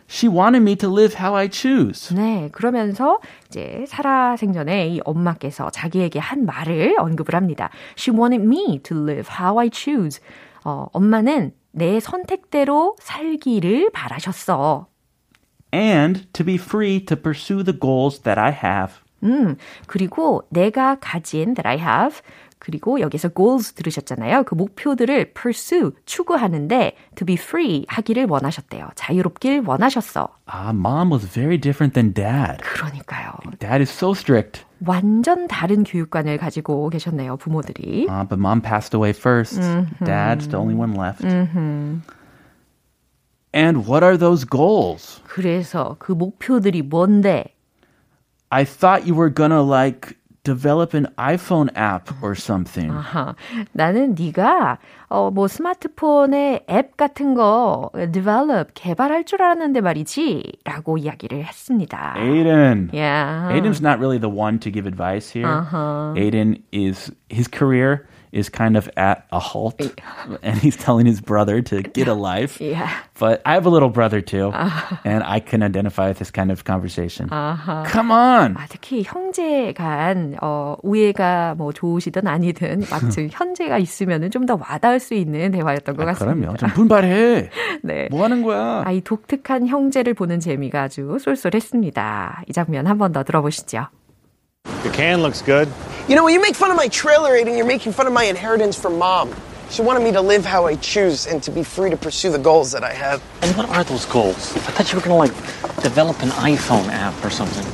She 0.09 0.27
wanted 0.27 0.61
me 0.61 0.75
to 0.75 0.93
live 0.93 1.15
how 1.19 1.35
I 1.35 1.49
choose. 1.51 2.15
네, 2.15 2.49
그러면서 2.51 3.19
이제 3.47 3.85
살아 3.87 4.35
생전에 4.35 4.89
이 4.89 5.01
엄마께서 5.05 5.69
자기에게 5.69 6.19
한 6.19 6.45
말을 6.45 6.95
언급을 6.99 7.33
합니다. 7.35 7.69
She 7.97 8.15
wanted 8.15 8.45
me 8.45 8.79
to 8.83 8.97
live 8.97 9.27
how 9.39 9.59
I 9.59 9.69
choose. 9.73 10.21
어, 10.65 10.87
엄마는 10.93 11.53
내 11.71 11.99
선택대로 11.99 12.95
살기를 12.99 13.89
바라셨어. 13.91 14.87
And 15.73 16.31
to 16.33 16.45
be 16.45 16.55
free 16.55 17.03
to 17.05 17.17
pursue 17.17 17.63
the 17.63 17.77
goals 17.77 18.21
that 18.21 18.39
I 18.39 18.51
have. 18.51 19.01
음, 19.22 19.56
그리고 19.86 20.44
내가 20.50 20.96
가진 21.00 21.54
that 21.54 21.66
I 21.66 21.78
have 21.78 22.20
그리고 22.58 23.00
여기서 23.00 23.30
goals 23.30 23.72
들으셨잖아요. 23.74 24.44
그 24.44 24.54
목표들을 24.54 25.32
pursue 25.32 25.92
추구하는데 26.06 26.96
to 27.14 27.24
be 27.24 27.34
free 27.34 27.84
하기를 27.88 28.26
원하셨대요. 28.28 28.88
자유롭길 28.94 29.62
원하셨어. 29.64 30.28
Ah, 30.46 30.70
mom 30.70 31.10
was 31.12 31.26
very 31.26 31.58
different 31.58 31.94
than 31.94 32.12
dad. 32.12 32.58
그러니까요. 32.62 33.32
Dad 33.58 33.80
is 33.80 33.90
so 33.90 34.10
strict. 34.12 34.64
완전 34.84 35.46
다른 35.46 35.84
교육관을 35.84 36.38
가지고 36.38 36.88
계셨네요, 36.90 37.36
부모들이. 37.36 38.06
Uh, 38.08 38.24
but 38.24 38.38
mom 38.38 38.60
passed 38.60 38.94
away 38.94 39.12
1st 39.12 39.86
Dad's 40.04 40.48
the 40.48 40.56
only 40.56 40.74
one 40.74 40.94
left. 40.94 41.24
And 43.54 43.88
what 43.88 44.04
are 44.04 44.18
those 44.18 44.44
goals? 44.44 45.20
그래서 45.24 45.96
그 45.98 46.12
목표들이 46.12 46.82
뭔데? 46.82 47.54
I 48.51 48.65
thought 48.65 49.07
you 49.07 49.15
were 49.15 49.33
gonna 49.33 49.61
like 49.61 50.15
develop 50.43 50.93
an 50.93 51.07
iPhone 51.17 51.69
app 51.75 52.11
or 52.21 52.35
something. 52.35 52.91
아하, 52.91 53.35
나는 53.71 54.13
네가 54.13 54.77
어, 55.09 55.31
뭐 55.31 55.47
스마트폰의 55.47 56.65
앱 56.69 56.97
같은 56.97 57.33
거 57.33 57.89
develop 58.11 58.73
개발할 58.73 59.23
줄 59.23 59.41
알았는데 59.41 59.81
말이지라고 59.81 60.97
이야기를 60.97 61.43
했습니다. 61.45 62.15
Aiden. 62.17 62.89
Yeah. 62.93 63.53
Aiden's 63.53 63.81
not 63.81 63.99
really 63.99 64.19
the 64.19 64.29
one 64.29 64.59
to 64.59 64.69
give 64.69 64.85
advice 64.85 65.29
here. 65.29 65.47
Aiden 66.15 66.61
is 66.71 67.11
his 67.29 67.47
career 67.47 68.05
is 68.32 68.48
kind 68.48 68.76
of 68.76 68.88
at 68.96 69.26
a 69.32 69.38
halt, 69.38 69.80
and 70.42 70.58
he's 70.58 70.76
telling 70.76 71.06
his 71.06 71.20
brother 71.20 71.62
to 71.62 71.82
get 71.82 72.08
a 72.08 72.14
life. 72.14 72.60
Yeah. 72.60 72.88
But 73.18 73.40
I 73.46 73.54
have 73.54 73.66
a 73.66 73.70
little 73.70 73.88
brother 73.90 74.20
too, 74.20 74.52
and 75.04 75.22
I 75.24 75.40
can 75.40 75.62
identify 75.62 76.08
with 76.08 76.18
this 76.18 76.30
kind 76.30 76.50
of 76.50 76.64
conversation. 76.64 77.28
Come 77.28 78.10
on. 78.10 78.54
아, 78.56 78.66
특히 78.68 79.02
형제 79.04 79.72
간 79.72 80.36
어, 80.42 80.76
우애가 80.82 81.54
뭐 81.56 81.72
좋으시든 81.72 82.26
아니든 82.26 82.84
막즉 82.90 83.28
형제가 83.32 83.78
있으면은 83.78 84.30
좀 84.30 84.46
더 84.48 84.56
와닿을 84.56 84.98
수 85.00 85.12
있는 85.14 85.50
대화였던 85.50 85.96
것 85.96 86.04
같습니다. 86.06 86.34
그럼요. 86.40 86.56
좀 86.56 86.68
분발해. 86.70 87.50
네. 87.82 88.08
뭐 88.10 88.24
하는 88.24 88.42
거야? 88.42 88.82
아, 88.86 88.92
이 88.92 89.00
독특한 89.02 89.66
형제를 89.66 90.14
보는 90.14 90.40
재미가 90.40 90.82
아주 90.84 91.18
쏠쏠했습니다. 91.20 92.44
이 92.48 92.52
장면 92.52 92.86
한 92.86 92.96
번 92.98 93.12
더 93.12 93.22
들어보시죠. 93.24 93.86
The 94.83 94.89
can 94.91 95.21
looks 95.21 95.41
good. 95.41 95.67
You 96.07 96.15
know, 96.15 96.23
when 96.23 96.33
you 96.33 96.41
make 96.41 96.55
fun 96.55 96.71
of 96.71 96.77
my 96.77 96.87
trailer 96.89 97.33
rating, 97.33 97.55
you're 97.55 97.65
making 97.65 97.93
fun 97.93 98.07
of 98.07 98.13
my 98.13 98.25
inheritance 98.25 98.77
from 98.79 98.97
mom. 98.97 99.33
She 99.69 99.81
wanted 99.81 100.03
me 100.03 100.11
to 100.11 100.21
live 100.21 100.45
how 100.45 100.67
I 100.67 100.75
choose 100.75 101.25
and 101.25 101.41
to 101.43 101.51
be 101.51 101.63
free 101.63 101.89
to 101.89 101.97
pursue 101.97 102.29
the 102.29 102.37
goals 102.37 102.71
that 102.73 102.83
I 102.83 102.93
have. 102.93 103.21
And 103.41 103.55
what 103.55 103.69
are 103.69 103.83
those 103.83 104.05
goals? 104.05 104.53
I 104.55 104.59
thought 104.75 104.91
you 104.91 104.99
were 104.99 105.05
gonna 105.05 105.17
like 105.17 105.33
develop 105.81 106.21
an 106.21 106.29
iPhone 106.29 106.89
app 106.89 107.15
or 107.23 107.29
something. 107.29 107.65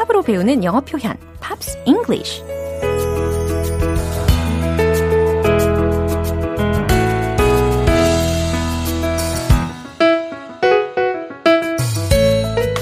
팝으로 0.00 0.22
배우는 0.22 0.64
영어 0.64 0.80
표현 0.80 1.14
Pops 1.40 1.76
English 1.84 2.42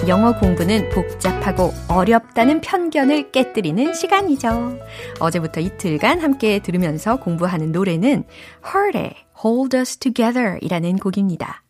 영어 0.06 0.38
공부는 0.38 0.90
복잡하고 0.90 1.72
어렵다는 1.88 2.60
편견을 2.60 3.32
깨뜨리는 3.32 3.92
시간이죠. 3.94 4.78
어제부터 5.18 5.60
이틀간 5.60 6.20
함께 6.20 6.60
들으면서 6.60 7.16
공부하는 7.16 7.72
노래는 7.72 8.24
H.E.R.의 8.64 9.16
Hold 9.44 9.76
Us 9.76 9.96
Together 9.96 10.58
이라는 10.62 10.96
곡입니다. 10.98 11.62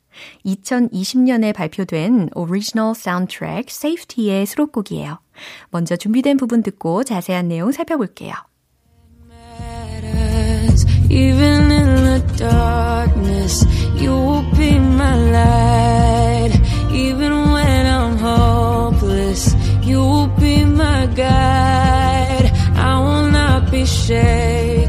2020년에 0.45 1.55
발표된 1.55 2.31
오리지널 2.35 2.95
사운드트랙 2.95 3.67
Safety의 3.69 4.47
수록곡이에요. 4.47 5.19
먼저 5.71 5.97
준비된 5.97 6.37
부분 6.37 6.63
듣고 6.63 7.05
자세한 7.05 7.49
내용 7.49 7.73
살펴볼게요. 7.73 8.33
Even 11.11 11.71
in 11.71 12.05
the 12.05 12.21
darkness, 12.37 13.65
you 13.97 14.13
will 14.13 14.45
be 14.57 14.77
my 14.77 15.17
light. 15.33 16.53
Even 16.93 17.51
when 17.51 17.87
I'm 17.87 18.19
hopeless, 18.19 19.55
you 19.83 20.01
will 20.01 20.29
be 20.39 20.65
my 20.65 21.07
guide. 21.17 22.53
I 22.77 23.01
will 23.01 23.31
not 23.31 23.71
be 23.71 23.87
shaken. 23.87 24.88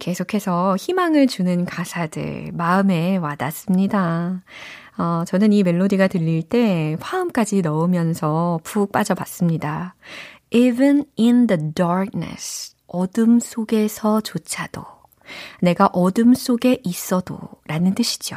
계속해서 0.00 0.74
희망을 0.76 1.28
주는 1.28 1.64
가사들 1.64 2.50
마음에 2.54 3.16
와닿습니다. 3.18 4.42
어, 4.98 5.24
저는 5.26 5.52
이 5.52 5.62
멜로디가 5.62 6.08
들릴 6.08 6.42
때 6.42 6.96
화음까지 7.00 7.62
넣으면서 7.62 8.58
푹 8.64 8.90
빠져봤습니다. 8.90 9.94
Even 10.50 11.04
in 11.16 11.46
the 11.46 11.72
darkness, 11.74 12.74
어둠 12.88 13.38
속에서조차도, 13.38 14.84
내가 15.60 15.86
어둠 15.92 16.34
속에 16.34 16.80
있어도 16.82 17.38
라는 17.66 17.94
뜻이죠. 17.94 18.36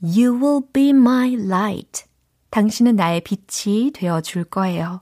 You 0.00 0.40
will 0.40 0.60
be 0.72 0.90
my 0.90 1.34
light. 1.34 2.04
당신은 2.50 2.94
나의 2.94 3.22
빛이 3.22 3.90
되어 3.90 4.20
줄 4.20 4.44
거예요. 4.44 5.00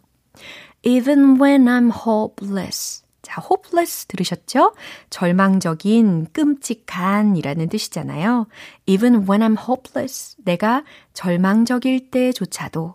Even 0.84 1.40
when 1.40 1.66
I'm 1.66 1.92
hopeless. 1.94 3.01
자, 3.32 3.40
hopeless 3.42 4.06
들으셨죠? 4.08 4.74
절망적인, 5.08 6.26
끔찍한 6.34 7.36
이라는 7.36 7.70
뜻이잖아요. 7.70 8.46
Even 8.84 9.26
when 9.26 9.40
I'm 9.40 9.58
hopeless. 9.58 10.36
내가 10.44 10.84
절망적일 11.14 12.10
때조차도 12.10 12.94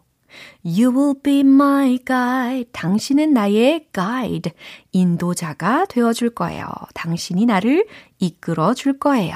You 0.64 0.96
will 0.96 1.16
be 1.24 1.40
my 1.40 1.98
guide. 2.06 2.72
당신은 2.72 3.34
나의 3.34 3.88
guide, 3.92 4.52
인도자가 4.92 5.86
되어줄 5.86 6.32
거예요. 6.32 6.68
당신이 6.94 7.48
나를 7.48 7.88
이끌어 8.20 8.76
줄 8.76 9.00
거예요. 9.00 9.36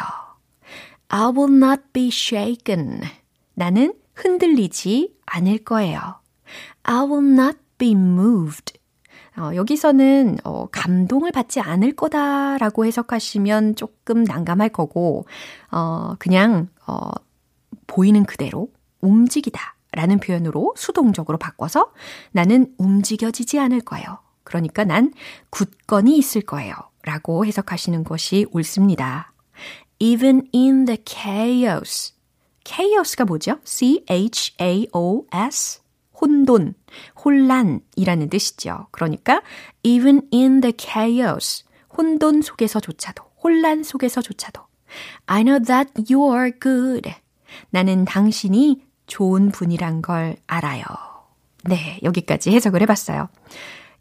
I 1.08 1.32
will 1.36 1.52
not 1.52 1.82
be 1.94 2.10
shaken. 2.10 3.02
나는 3.56 3.96
흔들리지 4.14 5.16
않을 5.26 5.64
거예요. 5.64 6.20
I 6.84 7.00
will 7.00 7.26
not 7.26 7.58
be 7.80 7.94
moved. 7.94 8.81
어, 9.38 9.52
여기서는 9.56 10.38
어, 10.44 10.68
감동을 10.72 11.32
받지 11.32 11.60
않을 11.62 11.94
거다라고 11.94 12.86
해석하시면 12.86 13.76
조금 13.76 14.24
난감할 14.24 14.70
거고, 14.70 15.26
어, 15.72 16.16
그냥 16.20 16.68
어, 16.86 17.10
보이는 17.88 18.24
그대로 18.26 18.70
움직이다 19.00 19.76
라는 19.94 20.20
표현으로 20.20 20.74
수동적으로 20.78 21.38
바꿔서 21.38 21.92
나는 22.32 22.74
움직여지지 22.78 23.60
않을 23.60 23.82
거예요. 23.82 24.20
그러니까 24.44 24.84
난 24.84 25.14
굳건히 25.50 26.18
있을 26.18 26.42
거예요. 26.42 26.74
라고 27.04 27.46
해석하시는 27.46 28.04
것이 28.04 28.46
옳습니다. 28.52 29.34
Even 30.00 30.48
in 30.54 30.86
the 30.86 30.98
chaos. 31.06 32.14
chaos가 32.64 33.26
뭐죠? 33.26 33.60
C-H-A-O-S. 33.64 34.62
혼돈, 36.22 36.76
혼란이라는 37.26 38.30
뜻이죠. 38.30 38.88
그러니까 38.92 39.42
even 39.84 40.22
in 40.32 40.62
the 40.62 40.74
chaos, 40.78 41.66
혼돈 41.98 42.42
속에서조차도, 42.42 43.24
혼란 43.44 43.84
속에서조차도 43.84 44.62
I 45.26 45.44
know 45.44 45.60
that 45.64 46.14
you 46.14 46.34
are 46.34 46.52
good. 46.62 47.12
나는 47.70 48.06
당신이 48.06 48.82
좋은 49.08 49.50
분이란 49.50 50.02
걸 50.02 50.38
알아요. 50.48 50.84
네, 51.66 52.00
여기까지 52.04 52.52
해석을 52.52 52.82
해봤어요. 52.82 53.30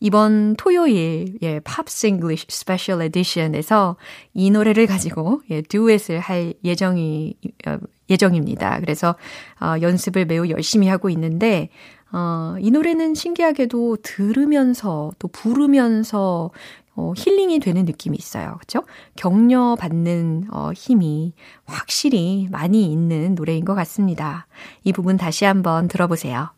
이번 0.02 0.56
토요일, 0.56 1.37
예, 1.42 1.61
Pops 1.60 2.06
English 2.06 2.46
Special 2.48 3.02
Edition에서 3.02 3.96
이 4.33 4.50
노래를 4.50 4.87
가지고, 4.87 5.42
예, 5.50 5.61
듀엣을 5.61 6.20
할 6.20 6.54
예정이, 6.64 7.35
어, 7.66 7.78
예정입니다. 8.09 8.80
그래서, 8.80 9.14
어, 9.61 9.74
연습을 9.83 10.24
매우 10.24 10.48
열심히 10.48 10.88
하고 10.88 11.11
있는데, 11.11 11.68
어, 12.12 12.56
이 12.58 12.70
노래는 12.70 13.14
신기하게도 13.14 13.98
들으면서 14.02 15.12
또 15.18 15.28
부르면서 15.28 16.50
어, 16.96 17.12
힐링이 17.16 17.60
되는 17.60 17.84
느낌이 17.84 18.16
있어요. 18.18 18.56
그렇죠? 18.58 18.84
격려 19.16 19.76
받는 19.78 20.48
어, 20.52 20.70
힘이 20.74 21.32
확실히 21.64 22.48
많이 22.50 22.90
있는 22.92 23.34
노래인 23.34 23.64
것 23.64 23.74
같습니다. 23.74 24.46
이 24.84 24.92
부분 24.92 25.16
다시 25.16 25.44
한번 25.44 25.88
들어보세요. 25.88 26.50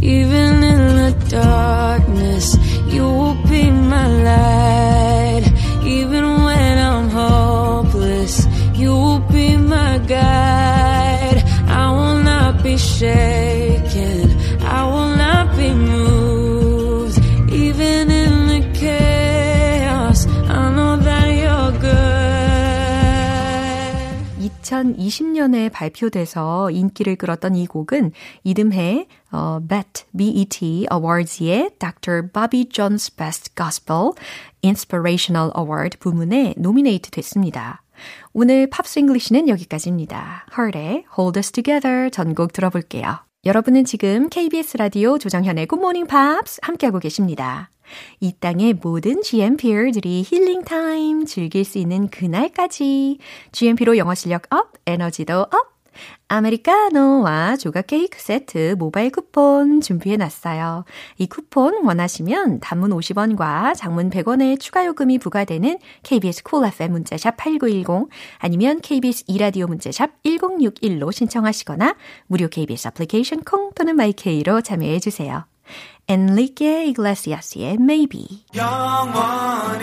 Even 0.00 0.62
in 0.62 0.96
the 0.96 1.28
darkness, 1.28 2.56
you 2.86 3.02
will 3.02 3.36
be 3.48 3.68
my 3.68 4.06
light. 4.22 5.44
Even 5.84 6.44
when 6.44 6.78
I'm 6.78 7.10
hopeless, 7.10 8.46
you 8.74 8.90
will 8.92 9.20
be 9.28 9.56
my 9.56 9.98
guide. 10.06 10.97
Be 12.68 12.76
shaken. 12.76 14.28
I 14.60 14.84
will 14.84 15.16
not 15.16 15.56
be 15.56 15.72
moved. 15.72 17.16
Even 17.50 18.10
in 18.10 18.46
the 18.46 18.60
chaos, 18.74 20.26
I 20.26 20.68
know 20.76 20.98
that 20.98 21.32
you're 21.32 21.72
good. 21.80 22.28
2020년에 24.60 25.72
발표돼서 25.72 26.70
인기를 26.70 27.16
끌었던 27.16 27.56
이 27.56 27.66
곡은 27.66 28.12
이듬해 28.44 29.06
어, 29.32 29.60
BET, 29.66 30.04
BET 30.14 30.86
Awards의 30.92 31.70
Dr. 31.78 32.30
Bobby 32.30 32.68
Jones 32.68 33.16
Best 33.16 33.54
Gospel 33.56 34.10
Inspirational 34.62 35.52
Award 35.56 35.96
부문에 36.00 36.52
노미네이트 36.58 37.10
됐습니다. 37.12 37.82
오늘 38.32 38.68
Pops 38.70 38.98
English는 39.00 39.48
여기까지입니다. 39.48 40.46
H.E.R.의 40.56 41.04
Hold 41.18 41.38
Us 41.38 41.52
Together 41.52 42.10
전곡 42.10 42.52
들어볼게요. 42.52 43.18
여러분은 43.44 43.84
지금 43.84 44.28
KBS 44.28 44.76
라디오 44.76 45.16
조정현의 45.16 45.68
Good 45.68 45.80
Morning 45.80 46.08
Pops 46.08 46.58
함께하고 46.62 46.98
계십니다. 46.98 47.70
이 48.20 48.32
땅의 48.38 48.74
모든 48.82 49.22
GMP들이 49.22 50.24
힐링 50.26 50.62
타임 50.64 51.24
즐길 51.24 51.64
수 51.64 51.78
있는 51.78 52.08
그날까지 52.08 53.18
GMP로 53.52 53.96
영어 53.96 54.14
실력 54.14 54.42
업, 54.52 54.72
에너지도 54.86 55.42
업, 55.42 55.77
아메리카노와 56.28 57.56
조각 57.56 57.86
케이크 57.86 58.20
세트 58.20 58.76
모바일 58.78 59.10
쿠폰 59.10 59.80
준비해 59.80 60.16
놨어요. 60.16 60.84
이 61.16 61.26
쿠폰 61.26 61.84
원하시면 61.84 62.60
단문 62.60 62.90
50원과 62.90 63.74
장문 63.74 64.10
100원의 64.10 64.60
추가 64.60 64.84
요금이 64.84 65.18
부과되는 65.18 65.78
KBS 66.02 66.42
cool 66.42 66.72
FM 66.72 66.92
문자샵 66.92 67.36
8910 67.36 68.10
아니면 68.38 68.80
KBS 68.80 69.24
2라디오 69.26 69.66
문자샵 69.66 70.22
1061로 70.22 71.12
신청하시거나 71.12 71.96
무료 72.26 72.48
KBS 72.48 72.88
애플리케이션 72.88 73.42
콩 73.42 73.72
또는 73.74 73.96
마이 73.96 74.28
K로 74.28 74.60
참여해 74.60 75.00
주세요. 75.00 75.44
Enrique 76.08 76.88
Iglesias의 76.88 77.74
Maybe 77.74 78.44
영원 78.54 79.78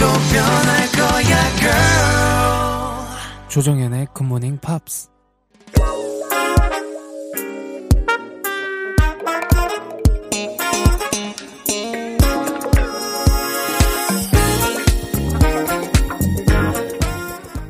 이란 0.00 0.08
조정연의 3.48 4.06
굿모닝 4.14 4.58
팝스 4.58 5.08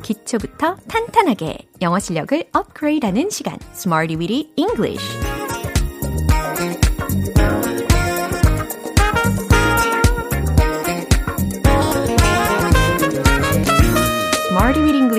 기초부터 0.03 0.75
탄탄하게 0.87 1.57
영어 1.81 1.97
실력을 1.99 2.43
업그레이드하는 2.51 3.29
시간. 3.29 3.57
Smarty 3.73 4.15
Weedy 4.15 4.51
English 4.55 5.28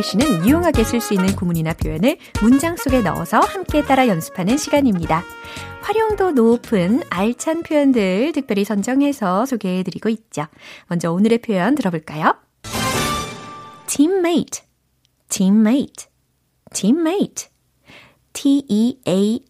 English는 0.01 0.47
유용하게 0.47 0.83
쓸 0.85 1.01
수 1.01 1.13
있는 1.13 1.37
구문이나 1.37 1.75
표현을 1.75 2.17
문장 2.43 2.77
속에 2.77 3.03
넣어서 3.03 3.39
함께 3.41 3.85
따라 3.85 4.09
연습하는 4.09 4.57
시간입니다. 4.57 5.23
활용도 5.83 6.33
높은 6.33 7.03
알찬 7.11 7.63
표현들 7.63 8.33
특별히 8.33 8.65
선정해서 8.65 9.45
소개해드리고 9.45 10.09
있죠. 10.09 10.47
먼저 10.87 11.13
오늘의 11.13 11.39
표현 11.39 11.75
들어볼까요? 11.75 12.35
teammate, 13.87 14.63
teammate, 15.29 16.07
teammate. 16.73 17.51
T-E-A-M-M-A-T-E. 18.33 19.45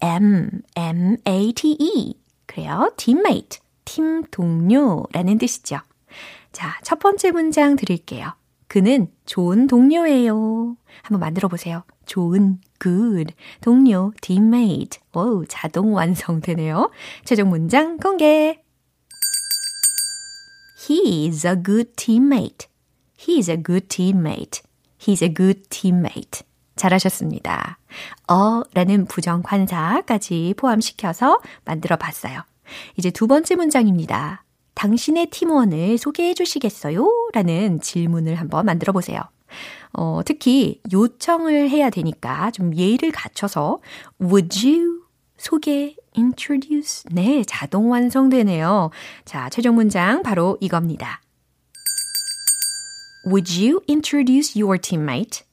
그래요. 2.47 2.93
teammate, 2.97 3.61
팀 3.85 4.25
동료라는 4.31 5.39
뜻이죠. 5.39 5.81
자, 6.51 6.81
첫 6.83 6.99
번째 6.99 7.31
문장 7.31 7.77
드릴게요. 7.77 8.33
그는 8.71 9.09
좋은 9.27 9.67
동료예요. 9.67 10.77
한번 11.03 11.19
만들어 11.19 11.49
보세요. 11.49 11.83
좋은, 12.07 12.61
good, 12.79 13.35
동료, 13.61 14.13
teammate. 14.21 15.01
오, 15.13 15.45
자동 15.47 15.93
완성되네요. 15.93 16.89
최종 17.25 17.49
문장 17.51 17.97
공개. 17.97 18.63
He 20.89 21.27
is 21.27 21.45
a 21.49 21.61
good 21.61 21.95
teammate. 21.97 22.69
He 23.19 23.39
is 23.39 23.51
a 23.51 23.61
good 23.61 23.89
teammate. 23.89 24.63
He's 25.01 25.21
a 25.21 25.35
good 25.35 25.63
teammate. 25.69 26.43
잘하셨습니다. 26.77 27.81
어 28.29 28.63
라는 28.73 29.07
부정관사까지 29.07 30.55
포함시켜서 30.57 31.41
만들어 31.65 31.97
봤어요. 31.97 32.45
이제 32.97 33.11
두 33.11 33.27
번째 33.27 33.57
문장입니다. 33.57 34.45
당신의 34.81 35.27
팀원을 35.27 35.99
소개해 35.99 36.33
주시겠어요? 36.33 37.07
라는 37.35 37.83
질문을 37.83 38.37
한번 38.37 38.65
만들어 38.65 38.95
보세요. 38.95 39.21
어, 39.93 40.23
특히 40.25 40.81
요청을 40.91 41.69
해야 41.69 41.91
되니까 41.91 42.51
좀 42.51 42.75
예의를 42.75 43.13
갖춰서 43.13 43.81
would 44.23 44.67
you 44.67 45.03
소개 45.37 45.97
introduce 46.17 47.05
네, 47.13 47.45
자동 47.45 47.91
완성되네요. 47.91 48.89
자, 49.27 49.51
최종 49.51 49.75
문장 49.75 50.23
바로 50.23 50.57
이겁니다. 50.63 51.21
Would 53.27 53.53
you 53.63 53.83
introduce 53.87 54.59
your 54.59 54.81
teammate? 54.81 55.45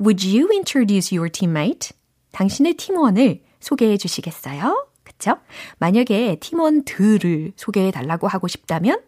Would 0.00 0.26
you 0.26 0.48
introduce 0.52 1.16
your 1.16 1.30
teammate? 1.30 1.90
당신의 2.32 2.74
팀원을 2.74 3.40
소개해 3.60 3.98
주시겠어요? 3.98 4.88
그쵸? 5.24 5.38
만약에 5.78 6.36
팀원들을 6.40 7.52
소개해 7.56 7.90
달라고 7.90 8.28
하고 8.28 8.46
싶다면 8.46 9.00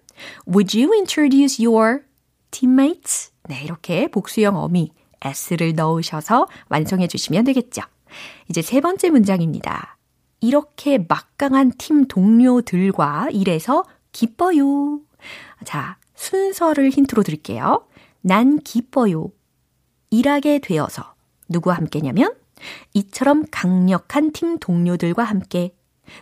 Would 0.48 0.78
you 0.78 0.94
introduce 0.94 1.64
your 1.64 2.04
teammates? 2.50 3.32
네, 3.48 3.62
이렇게 3.62 4.08
복수형 4.08 4.56
어미 4.56 4.92
s를 5.20 5.74
넣으셔서 5.74 6.48
완성해 6.70 7.06
주시면 7.06 7.44
되겠죠. 7.44 7.82
이제 8.48 8.62
세 8.62 8.80
번째 8.80 9.10
문장입니다. 9.10 9.98
이렇게 10.40 10.98
막강한 11.06 11.72
팀 11.76 12.06
동료들과 12.08 13.28
일해서 13.32 13.84
기뻐요. 14.12 15.00
자, 15.64 15.98
순서를 16.14 16.90
힌트로 16.90 17.24
드릴게요. 17.24 17.86
난 18.22 18.58
기뻐요. 18.60 19.30
일하게 20.10 20.60
되어서 20.60 21.14
누구와 21.48 21.76
함께냐면 21.76 22.34
이처럼 22.94 23.44
강력한 23.50 24.32
팀 24.32 24.58
동료들과 24.58 25.24
함께 25.24 25.75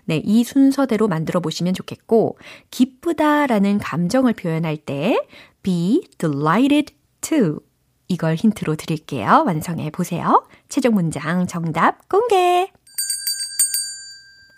네, 0.05 0.21
이 0.25 0.45
순서대로 0.45 1.09
만들어 1.09 1.41
보시면 1.41 1.75
좋겠고, 1.75 2.39
기쁘다라는 2.71 3.79
감정을 3.79 4.35
표현할 4.35 4.77
때 4.77 5.19
be 5.63 6.03
delighted 6.19 6.95
to 7.21 7.61
이걸 8.09 8.35
힌트로 8.35 8.77
드릴게요. 8.77 9.45
완성해 9.47 9.91
보세요. 9.91 10.47
최종 10.69 10.95
문장 10.95 11.47
정답 11.47 12.09
공개. 12.09 12.71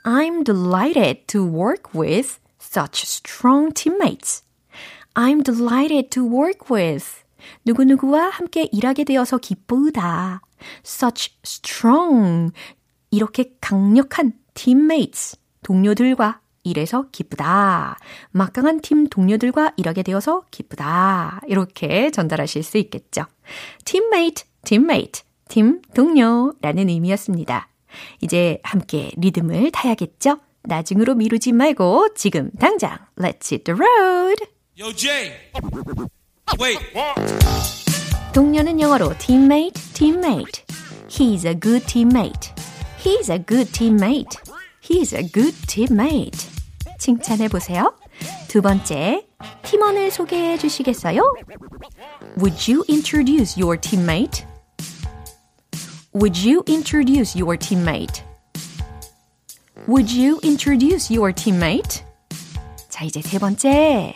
I'm 0.04 0.44
delighted 0.44 1.26
to 1.28 1.44
work 1.44 1.92
with 1.94 2.38
such 2.60 3.02
strong 3.04 3.72
teammates. 3.72 4.42
I'm 5.14 5.42
delighted 5.42 6.10
to 6.10 6.24
work 6.24 6.70
with 6.70 7.06
누구누구와 7.64 8.28
함께 8.28 8.68
일하게 8.72 9.04
되어서 9.04 9.38
기쁘다. 9.38 10.42
such 10.84 11.36
strong 11.44 12.52
이렇게 13.10 13.56
강력한 13.60 14.32
teammates, 14.56 15.38
동료들과 15.62 16.40
일해서 16.64 17.06
기쁘다. 17.12 17.96
막강한 18.32 18.80
팀 18.80 19.06
동료들과 19.06 19.74
일하게 19.76 20.02
되어서 20.02 20.42
기쁘다. 20.50 21.40
이렇게 21.46 22.10
전달하실 22.10 22.64
수 22.64 22.78
있겠죠. 22.78 23.26
teammate, 23.84 24.44
teammate, 24.64 25.22
팀 25.48 25.80
동료라는 25.94 26.88
의미였습니다. 26.88 27.68
이제 28.20 28.58
함께 28.64 29.12
리듬을 29.16 29.70
타야겠죠? 29.70 30.38
나중으로 30.64 31.14
미루지 31.14 31.52
말고 31.52 32.14
지금 32.16 32.50
당장 32.58 32.98
Let's 33.16 33.52
hit 33.52 33.62
the 33.64 33.78
road! 33.78 34.44
Yo, 34.78 34.92
Jay! 34.92 35.32
Wait! 36.60 36.80
동료는 38.34 38.80
영어로 38.80 39.16
teammate, 39.18 39.80
teammate. 39.94 40.64
He's 41.08 41.46
a 41.46 41.58
good 41.58 41.86
teammate. 41.86 42.52
He's 42.98 43.30
a 43.30 43.38
good 43.38 43.70
teammate. 43.72 44.45
He's 44.85 45.13
a 45.13 45.23
good 45.23 45.55
teammate. 45.67 46.49
칭찬해 46.99 47.47
보세요. 47.47 47.93
두 48.47 48.61
번째, 48.61 49.25
팀원을 49.63 50.11
소개해 50.11 50.57
주시겠어요? 50.57 51.21
Would 52.37 52.71
you 52.71 52.83
introduce 52.89 53.59
your 53.59 53.79
teammate? 53.79 54.45
Would 56.13 56.37
you 56.37 56.63
introduce 56.67 57.39
your 57.39 57.57
teammate? 57.57 58.23
Would 59.87 60.11
you 60.11 60.39
introduce 60.43 61.09
your 61.09 61.33
teammate? 61.33 62.03
자, 62.89 63.05
이제 63.05 63.21
세 63.21 63.39
번째. 63.39 64.15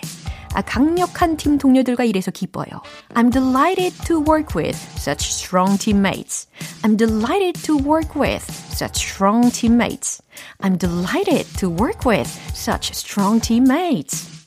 아, 0.53 0.61
강력한 0.61 1.35
팀 1.37 1.57
동료들과 1.57 2.03
일해서 2.05 2.31
기뻐요. 2.31 2.81
I'm 3.13 3.31
delighted 3.31 3.93
to 4.05 4.19
work 4.19 4.55
with 4.55 4.77
such 4.97 5.31
strong 5.31 5.77
teammates. 5.77 6.47
I'm 6.83 6.95
delighted 6.95 7.61
to 7.65 7.77
work 7.77 8.15
with 8.15 8.43
such 8.71 8.95
strong 8.95 9.51
teammates. 9.51 10.21
I'm 10.61 10.77
delighted 10.77 11.45
to 11.59 11.69
work 11.69 12.05
with 12.05 12.29
such 12.53 12.93
strong 12.93 13.41
teammates. 13.41 14.38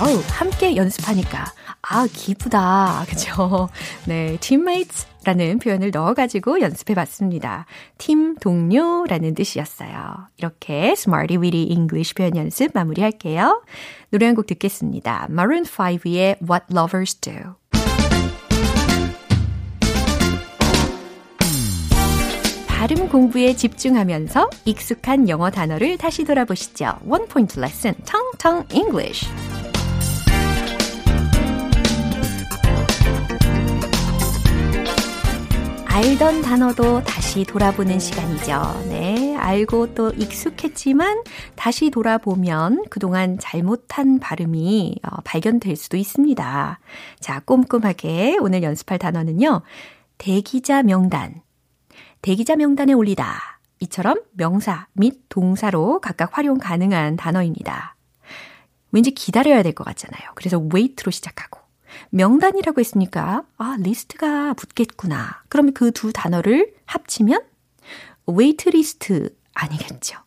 어우, 0.00 0.22
함께 0.30 0.76
연습하니까 0.76 1.46
아, 1.82 2.06
기쁘다. 2.12 3.04
그죠? 3.08 3.68
네, 4.06 4.36
teammates라는 4.40 5.58
표현을 5.58 5.90
넣어가지고 5.90 6.60
연습해 6.60 6.94
봤습니다. 6.94 7.66
팀 7.98 8.36
동료라는 8.36 9.34
뜻이었어요. 9.34 10.28
이렇게 10.36 10.92
Smarty 10.92 11.40
Weedy 11.42 11.72
English 11.72 12.14
표현 12.14 12.36
연습 12.36 12.70
마무리할게요. 12.74 13.62
노래 14.10 14.26
한 14.26 14.34
곡 14.36 14.46
듣겠습니다. 14.46 15.26
Maroon 15.30 15.64
5의 15.64 16.36
What 16.48 16.66
Lovers 16.70 17.16
Do. 17.16 17.34
발음 22.68 23.08
공부에 23.08 23.54
집중하면서 23.56 24.50
익숙한 24.64 25.28
영어 25.28 25.50
단어를 25.50 25.98
다시 25.98 26.24
돌아보시죠. 26.24 26.98
One 27.08 27.26
Point 27.26 27.58
Lesson, 27.58 27.96
Tong 28.04 28.38
Tong 28.38 28.64
English. 28.72 29.26
알던 35.98 36.42
단어도 36.42 37.02
다시 37.02 37.42
돌아보는 37.42 37.98
시간이죠. 37.98 38.84
네, 38.88 39.34
알고 39.34 39.94
또 39.94 40.10
익숙했지만 40.12 41.24
다시 41.56 41.90
돌아보면 41.90 42.84
그동안 42.88 43.36
잘못한 43.40 44.20
발음이 44.20 45.00
어, 45.02 45.16
발견될 45.24 45.74
수도 45.74 45.96
있습니다. 45.96 46.78
자, 47.18 47.40
꼼꼼하게 47.40 48.36
오늘 48.40 48.62
연습할 48.62 49.00
단어는요. 49.00 49.62
대기자 50.18 50.84
명단. 50.84 51.42
대기자 52.22 52.54
명단에 52.54 52.92
올리다. 52.92 53.58
이처럼 53.80 54.18
명사 54.34 54.86
및 54.92 55.22
동사로 55.28 55.98
각각 56.00 56.38
활용 56.38 56.58
가능한 56.58 57.16
단어입니다. 57.16 57.96
왠지 58.92 59.10
기다려야 59.10 59.64
될 59.64 59.72
것 59.74 59.82
같잖아요. 59.82 60.30
그래서 60.36 60.58
wait로 60.60 61.10
시작하고 61.10 61.57
명단이라고 62.10 62.80
했으니까 62.80 63.44
아 63.56 63.76
리스트가 63.78 64.54
붙겠구나. 64.54 65.42
그러면 65.48 65.74
그 65.74 65.90
두 65.90 66.12
단어를 66.12 66.74
합치면 66.86 67.42
wait 68.26 68.80
list 68.80 69.34
아니겠죠. 69.54 70.18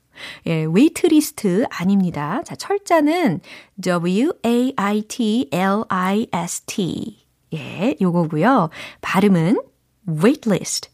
예, 0.48 0.66
wait 0.66 1.16
list 1.16 1.66
아닙니다. 1.70 2.42
자, 2.46 2.56
철자는 2.56 3.42
W 3.82 4.34
A 4.46 4.74
I 4.76 5.02
T 5.04 5.50
L 5.52 5.84
I 5.90 6.28
S 6.32 6.62
T. 6.62 7.26
예, 7.54 7.96
요거고요. 8.02 8.70
발음은 9.02 9.62
waitlist. 10.08 10.90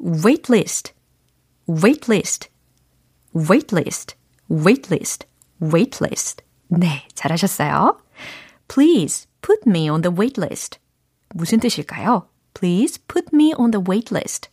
waitlist. 0.00 0.92
waitlist. 1.68 2.48
waitlist. 3.34 4.16
waitlist. 4.50 5.26
waitlist. 5.62 6.42
네, 6.68 7.06
잘하셨어요. 7.14 7.98
Please 8.68 9.28
put 9.46 9.60
me 9.64 9.88
on 9.88 10.02
the 10.02 10.14
wait 10.14 10.40
list. 10.40 10.80
무슨 11.34 11.60
뜻일까요? 11.60 12.28
Please 12.54 13.00
put 13.06 13.28
me 13.32 13.52
on 13.56 13.70
the 13.70 13.84
wait 13.88 14.12
list. 14.12 14.50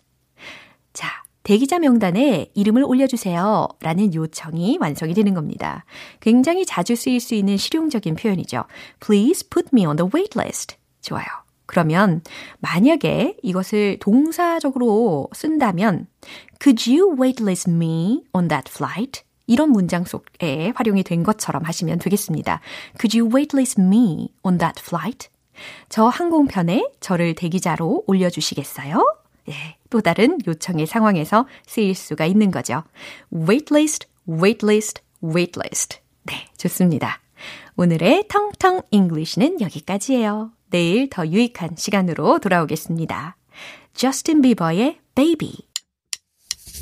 자, 0.93 1.07
대기자 1.41 1.79
명단에 1.79 2.51
이름을 2.53 2.83
올려주세요. 2.83 3.69
라는 3.81 4.13
요청이 4.13 4.77
완성이 4.79 5.15
되는 5.15 5.33
겁니다. 5.33 5.83
굉장히 6.19 6.65
자주 6.65 6.95
쓰일 6.95 7.19
수 7.19 7.33
있는 7.33 7.57
실용적인 7.57 8.15
표현이죠. 8.15 8.65
Please 8.99 9.47
put 9.49 9.69
me 9.73 9.85
on 9.85 9.95
the 9.95 10.09
wait 10.13 10.37
list. 10.37 10.77
좋아요. 11.01 11.25
그러면 11.65 12.21
만약에 12.59 13.37
이것을 13.41 13.97
동사적으로 13.99 15.29
쓴다면 15.33 16.05
Could 16.61 16.91
you 16.91 17.15
waitlist 17.19 17.71
me 17.71 18.21
on 18.31 18.47
that 18.47 18.69
flight? 18.71 19.23
이런 19.47 19.71
문장 19.71 20.05
속에 20.05 20.73
활용이 20.75 21.03
된 21.03 21.23
것처럼 21.23 21.63
하시면 21.63 21.99
되겠습니다. 21.99 22.61
Could 22.99 23.19
you 23.19 23.33
waitlist 23.33 23.81
me 23.81 24.29
on 24.43 24.57
that 24.57 24.81
flight? 24.81 25.29
저 25.89 26.05
항공편에 26.05 26.91
저를 26.99 27.35
대기자로 27.35 28.03
올려주시겠어요? 28.07 29.17
예, 29.49 29.53
또 29.89 30.01
다른 30.01 30.39
요청의 30.47 30.87
상황에서 30.87 31.47
쓰일 31.65 31.95
수가 31.95 32.25
있는 32.25 32.51
거죠. 32.51 32.83
waitlist, 33.33 34.07
waitlist, 34.27 35.01
waitlist. 35.23 35.99
네, 36.23 36.47
좋습니다. 36.57 37.19
오늘의 37.75 38.25
텅텅 38.29 38.81
English는 38.91 39.59
여기까지예요. 39.61 40.51
내일 40.69 41.09
더 41.09 41.27
유익한 41.27 41.75
시간으로 41.75 42.39
돌아오겠습니다. 42.39 43.35
저스틴 43.93 44.41
비버의 44.41 44.99
Baby. 45.15 45.72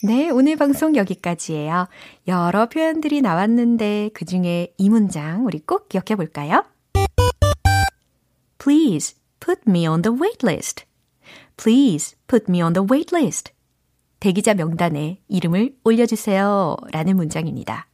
네, 0.00 0.30
오늘 0.30 0.54
방송 0.54 0.94
여기까지예요. 0.94 1.88
여러 2.28 2.68
표현들이 2.68 3.20
나왔는데 3.20 4.10
그 4.14 4.24
중에 4.24 4.72
이 4.78 4.88
문장 4.88 5.44
우리 5.44 5.58
꼭 5.58 5.88
기억해 5.88 6.14
볼까요? 6.14 6.64
Please 8.58 9.16
put 9.40 9.62
me 9.66 9.88
on 9.88 10.02
the 10.02 10.16
wait 10.16 10.46
list. 10.46 10.84
Please 11.56 12.16
put 12.28 12.44
me 12.48 12.62
on 12.62 12.74
the 12.74 12.86
wait 12.88 13.12
list. 13.12 13.52
대기자 14.20 14.54
명단에 14.54 15.20
이름을 15.26 15.74
올려주세요. 15.82 16.76
라는 16.92 17.16
문장입니다. 17.16 17.88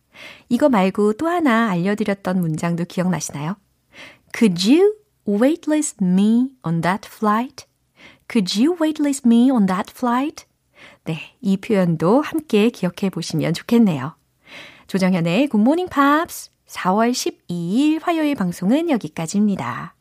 이거 0.50 0.68
말고 0.68 1.14
또 1.14 1.26
하나 1.26 1.70
알려드렸던 1.70 2.38
문장도 2.38 2.84
기억나시나요? 2.84 3.56
Could 4.36 4.70
you 4.70 4.96
waitlist 5.26 6.04
me 6.04 6.50
on 6.66 6.82
that 6.82 7.08
flight? 7.10 7.64
Could 8.28 8.60
you 8.60 8.76
waitlist 8.76 9.24
me 9.24 9.50
on 9.50 9.64
that 9.64 9.90
flight? 9.90 10.44
네, 11.04 11.18
이 11.40 11.56
표현도 11.56 12.22
함께 12.22 12.70
기억해 12.70 13.10
보시면 13.10 13.54
좋겠네요. 13.54 14.14
조정현의 14.86 15.48
굿모닝 15.48 15.88
팝스 15.88 16.50
4월 16.66 17.12
12일 17.12 18.00
화요일 18.02 18.34
방송은 18.34 18.90
여기까지입니다. 18.90 19.94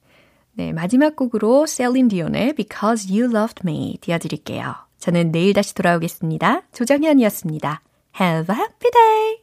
네, 0.53 0.71
마지막 0.71 1.15
곡으로 1.15 1.65
셀린 1.65 2.07
디온의 2.07 2.53
Because 2.53 3.11
You 3.11 3.35
Loved 3.35 3.61
Me 3.65 3.97
띄워드릴게요. 4.01 4.75
저는 4.99 5.31
내일 5.31 5.53
다시 5.53 5.73
돌아오겠습니다. 5.75 6.61
조정현이었습니다. 6.71 7.81
Have 8.19 8.55
a 8.55 8.61
happy 8.61 8.91
day! 8.91 9.42